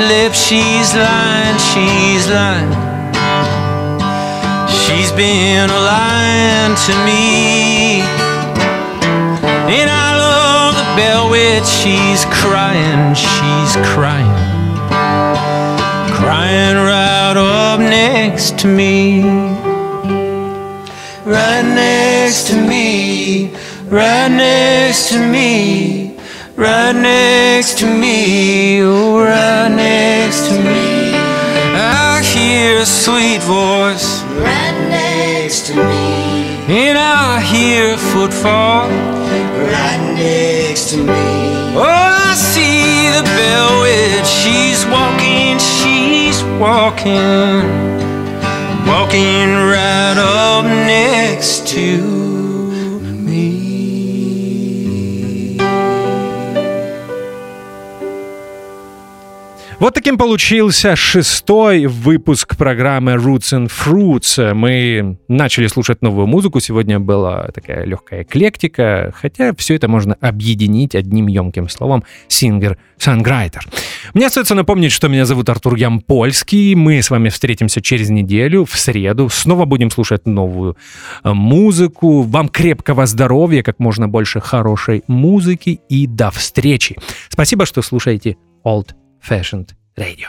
Lips, 0.00 0.38
she's 0.38 0.94
lying, 0.94 1.58
she's 1.70 2.28
lying. 2.28 2.72
She's 4.68 5.10
been 5.12 5.68
lying 5.68 6.74
to 6.86 6.92
me. 7.04 8.00
And 9.76 9.90
I 9.90 10.08
love 10.16 10.74
the 10.74 10.88
bell 10.96 11.30
witch, 11.30 11.66
she's 11.66 12.24
crying, 12.26 13.14
she's 13.14 13.72
crying. 13.94 14.36
Crying 16.20 16.76
right 16.76 17.36
up 17.36 17.80
next 17.80 18.58
to 18.60 18.68
me. 18.68 19.22
Right 21.26 21.64
next 21.64 22.46
to 22.50 22.54
me, 22.54 23.50
right 23.88 24.28
next 24.28 25.08
to 25.08 25.18
me, 25.18 26.05
right 26.56 26.92
next 26.94 27.78
to 27.78 27.86
me, 27.86 28.80
oh, 28.82 29.18
right 29.20 29.68
next 29.68 30.48
to 30.48 30.54
me. 30.58 31.12
I 31.78 32.22
hear 32.24 32.78
a 32.80 32.86
sweet 32.86 33.42
voice, 33.42 34.22
Right 34.36 34.76
next 34.88 35.66
to 35.68 35.74
me, 35.74 36.56
and 36.68 36.98
I 36.98 37.40
hear 37.40 37.94
a 37.94 37.96
footfall. 37.96 38.88
right 38.88 40.14
next 40.14 40.90
to 40.90 40.98
me. 40.98 41.26
Oh, 41.76 41.82
I 41.82 42.34
see 42.34 43.10
the 43.16 43.24
bell 43.36 43.82
witch, 43.82 44.26
she's 44.26 44.84
walking, 44.86 45.58
she's 45.58 46.42
walking, 46.58 47.64
walking 48.86 49.48
таким 60.06 60.18
получился 60.18 60.94
шестой 60.94 61.86
выпуск 61.86 62.56
программы 62.56 63.14
Roots 63.14 63.52
and 63.52 63.68
Fruits. 63.68 64.54
Мы 64.54 65.18
начали 65.26 65.66
слушать 65.66 66.00
новую 66.00 66.28
музыку. 66.28 66.60
Сегодня 66.60 67.00
была 67.00 67.48
такая 67.52 67.84
легкая 67.84 68.22
эклектика, 68.22 69.12
хотя 69.16 69.52
все 69.56 69.74
это 69.74 69.88
можно 69.88 70.16
объединить 70.20 70.94
одним 70.94 71.26
емким 71.26 71.68
словом 71.68 72.04
сингер-санграйтер. 72.28 73.64
Мне 74.14 74.26
остается 74.26 74.54
напомнить, 74.54 74.92
что 74.92 75.08
меня 75.08 75.26
зовут 75.26 75.48
Артур 75.48 75.74
Ямпольский. 75.74 76.76
Мы 76.76 77.02
с 77.02 77.10
вами 77.10 77.28
встретимся 77.28 77.82
через 77.82 78.08
неделю, 78.08 78.64
в 78.64 78.78
среду. 78.78 79.28
Снова 79.28 79.64
будем 79.64 79.90
слушать 79.90 80.24
новую 80.24 80.76
э, 81.24 81.32
музыку. 81.32 82.22
Вам 82.22 82.48
крепкого 82.48 83.06
здоровья, 83.06 83.64
как 83.64 83.80
можно 83.80 84.06
больше 84.06 84.38
хорошей 84.38 85.02
музыки 85.08 85.80
и 85.88 86.06
до 86.06 86.30
встречи. 86.30 86.96
Спасибо, 87.28 87.66
что 87.66 87.82
слушаете 87.82 88.36
Old 88.64 88.90
Fashioned 89.28 89.70
Radio. 89.98 90.28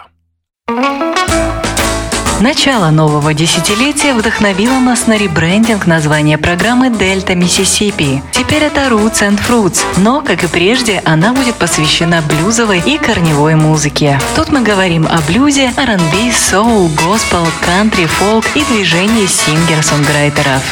Начало 2.40 2.90
нового 2.90 3.34
десятилетия 3.34 4.14
вдохновило 4.14 4.80
нас 4.80 5.08
на 5.08 5.18
ребрендинг 5.18 5.86
названия 5.88 6.38
программы 6.38 6.90
«Дельта 6.90 7.36
Миссисипи». 7.36 8.24
Теперь 8.32 8.64
это 8.64 8.88
Roots 8.88 9.28
and 9.28 9.38
Fruits, 9.46 9.84
но, 9.98 10.22
как 10.22 10.46
и 10.46 10.48
прежде, 10.48 11.02
она 11.04 11.34
будет 11.34 11.56
посвящена 11.56 12.22
блюзовой 12.22 12.80
и 12.80 12.98
корневой 12.98 13.56
музыке. 13.56 14.22
Тут 14.38 14.54
мы 14.54 14.62
говорим 14.62 15.06
о 15.06 15.20
блюзе, 15.28 15.74
R&B, 15.76 16.32
соул, 16.32 16.90
госпел, 16.90 17.46
кантри, 17.66 18.06
фолк 18.06 18.46
и 18.56 18.64
движении 18.64 19.26
сингер-сонграйтеров. 19.26 20.64